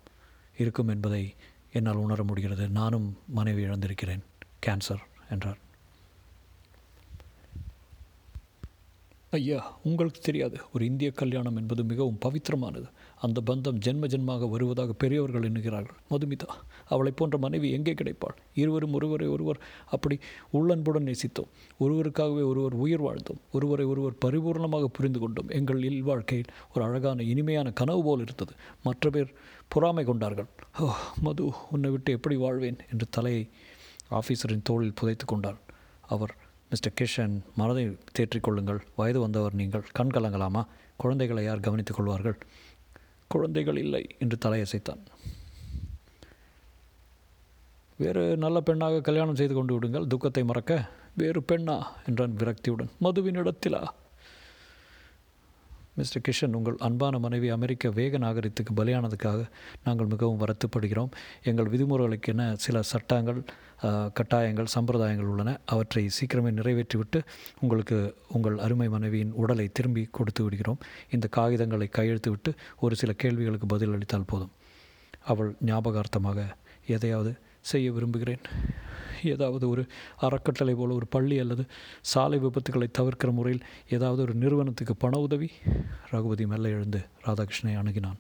இருக்கும் 0.59 0.89
என்பதை 0.89 1.35
என்னால் 1.73 1.97
உணர 1.97 2.23
முடிகிறது. 2.23 2.69
நானும் 2.69 3.19
மனைவி 3.29 3.65
இழந்திருக்கிறேன். 3.65 4.23
கேன்சர் 4.67 5.03
என்றார். 5.31 5.59
ஐயா 9.31 9.79
உங்களுக்கு 9.83 10.21
தெரியாது. 10.21 10.61
ஒரு 10.73 10.85
இந்திய 10.85 11.11
கல்யாணம் 11.11 11.57
என்பது 11.57 11.85
மிகவும் 11.85 12.19
பவித்திரமானது. 12.25 12.91
அந்த 13.21 13.43
பந்தம் 13.47 13.79
ஜென்ம 13.87 14.07
ஜென்மாக 14.07 14.49
வருவதாக 14.49 14.93
பெரியவர்கள் 14.93 15.43
எண்ணுகிறார்கள். 15.43 15.97
மதுமிதா 16.11 16.49
அவளை 16.89 17.13
போன்ற 17.13 17.39
மனைவி 17.39 17.71
எங்கே 17.71 17.95
கிடைப்பாள்? 17.95 18.37
இருவரும் 18.55 18.93
ஒருவரை 18.93 19.27
ஒருவர் 19.27 19.61
அப்படி 19.91 20.19
உள்ளன்புடன் 20.51 21.05
நேசித்தோம். 21.05 21.51
ஒருவருக்காகவே 21.81 22.45
ஒருவர் 22.45 22.73
உயிர் 22.73 23.03
வாழ்ந்தோம். 23.03 23.41
ஒருவரை 23.53 23.87
ஒருவர் 23.87 24.13
பரிபூர்ணமாக 24.25 24.85
புரிந்து 24.85 25.19
கொண்டோம். 25.19 25.49
எங்கள் 25.49 25.83
இல்வாழ்க்கையில் 25.83 26.53
ஒரு 26.75 26.85
அழகான 26.85 27.23
இனிமையான 27.23 27.71
கனவு 27.71 28.03
போல் 28.03 28.21
இருந்தது. 28.21 28.53
மற்ற 28.83 29.11
பேர் 29.11 29.35
பொறாமை 29.69 30.05
கொண்டார்கள். 30.05 30.47
ஓ 30.81 30.93
மது 31.21 31.53
உன்னை 31.71 31.91
விட்டு 31.91 32.13
எப்படி 32.13 32.37
வாழ்வேன்? 32.37 32.77
என்று 32.93 33.07
தலையை 33.11 33.49
ஆஃபீஸரின் 34.11 34.63
தோளில் 34.63 34.95
புதைத்து 34.95 35.25
கொண்டார் 35.25 35.59
அவர் 36.01 36.35
மிஸ்டர் 36.71 36.93
கிஷன் 37.01 37.41
மனதை 37.57 37.97
தேற்றிக் 38.13 38.43
கொள்ளுங்கள். 38.43 38.81
வயது 38.97 39.21
வந்தவர் 39.21 39.55
நீங்கள். 39.55 39.85
கண் 39.93 40.11
கலங்கலாமா? 40.11 40.67
குழந்தைகளை 40.97 41.45
யார் 41.45 41.61
கவனித்துக் 41.61 41.97
கொள்வார்கள்? 41.97 42.39
குழந்தைகள் 43.29 43.77
இல்லை 43.77 44.17
என்று 44.19 44.39
தலையசைத்தான். 44.47 45.01
வேறு 47.97 48.37
நல்ல 48.37 48.61
பெண்ணாக 48.61 49.01
கல்யாணம் 49.01 49.35
செய்து 49.35 49.55
கொண்டு 49.55 49.75
விடுங்கள் 49.75 50.07
துக்கத்தை 50.07 50.45
மறக்க. 50.45 50.89
வேறு 51.17 51.41
பெண்ணா 51.41 51.83
என்றான் 52.07 52.37
விரக்தியுடன். 52.39 52.89
மதுவின் 52.99 53.39
இடத்திலா? 53.39 53.87
மிஸ்டர் 55.99 56.25
கிஷன் 56.27 56.57
உங்கள் 56.59 56.77
அன்பான 56.87 57.19
மனைவி 57.25 57.49
அமெரிக்க 57.57 57.91
வேக 57.99 58.19
நாகரிகத்துக்கு 58.25 58.73
பலியானதுக்காக 58.81 59.41
நாங்கள் 59.87 60.11
மிகவும் 60.13 60.41
வருத்தப்படுகிறோம். 60.43 61.11
எங்கள் 61.51 61.71
விதிமுறைகளுக்கென 61.73 62.47
சில 62.65 62.83
சட்டங்கள் 62.93 63.41
கட்டாயங்கள் 64.19 64.73
சம்பிரதாயங்கள் 64.77 65.31
உள்ளன. 65.33 65.51
அவற்றை 65.73 66.03
சீக்கிரமே 66.19 66.51
நிறைவேற்றிவிட்டு 66.61 67.21
உங்களுக்கு 67.61 67.99
உங்கள் 68.37 68.57
அருமை 68.67 68.89
மனைவியின் 68.95 69.35
உடலை 69.43 69.67
திரும்பி 69.79 70.05
கொடுத்து 70.19 70.43
விடுகிறோம். 70.45 70.81
இந்த 71.17 71.29
காகிதங்களை 71.37 71.89
கையெழுத்து 71.99 72.31
விட்டு 72.31 72.53
ஒரு 72.87 72.97
சில 73.03 73.13
கேள்விகளுக்கு 73.23 73.69
பதில் 73.75 73.95
அளித்தால் 73.97 74.31
போதும். 74.33 74.53
அவள் 75.33 75.51
ஞாபகார்த்தமாக 75.71 76.49
எதையாவது 76.97 77.33
செய்ய 77.71 77.89
விரும்புகிறேன்? 77.97 78.45
ஏதாவது 79.25 79.69
ஒரு 79.69 79.87
அறக்கட்டளை 80.17 80.75
போல 80.75 80.95
ஒரு 80.95 81.07
பள்ளி 81.07 81.39
அல்லது 81.39 81.65
சாலை 82.01 82.39
விபத்துக்களை 82.39 82.87
தவிர்க்கிற 82.99 83.33
முறையில் 83.33 83.67
ஏதாவது 83.91 84.23
ஒரு 84.23 84.35
நிறுவனத்துக்கு 84.35 84.97
பண 84.97 85.19
உதவி? 85.19 85.51
ரகுபதி 86.11 86.47
மெல்ல 86.47 86.69
எழுந்து 86.69 87.01
ராதாகிருஷ்ணனை 87.27 87.77
அணுகினான். 87.83 88.17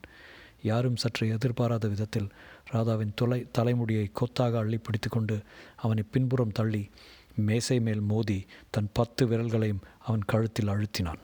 யாரும் 0.62 0.96
சற்று 0.96 1.28
எதிர்பாராத 1.28 1.88
விதத்தில் 1.88 2.28
ராதாவின் 2.72 3.12
தொலை 3.14 3.46
தலைமுடியை 3.52 4.10
கொத்தாக 4.12 4.58
அள்ளி 4.58 4.76
பிடித்து 4.76 5.08
கொண்டு 5.08 5.42
அவனை 5.76 6.02
பின்புறம் 6.10 6.52
தள்ளி 6.52 6.90
மேசை 7.34 7.80
மேல் 7.80 8.00
மோதி 8.00 8.46
தன் 8.70 8.88
பத்து 8.92 9.26
விரல்களையும் 9.26 9.80
அவன் 9.98 10.20
கழுத்தில் 10.20 10.68
அழுத்தினான். 10.68 11.18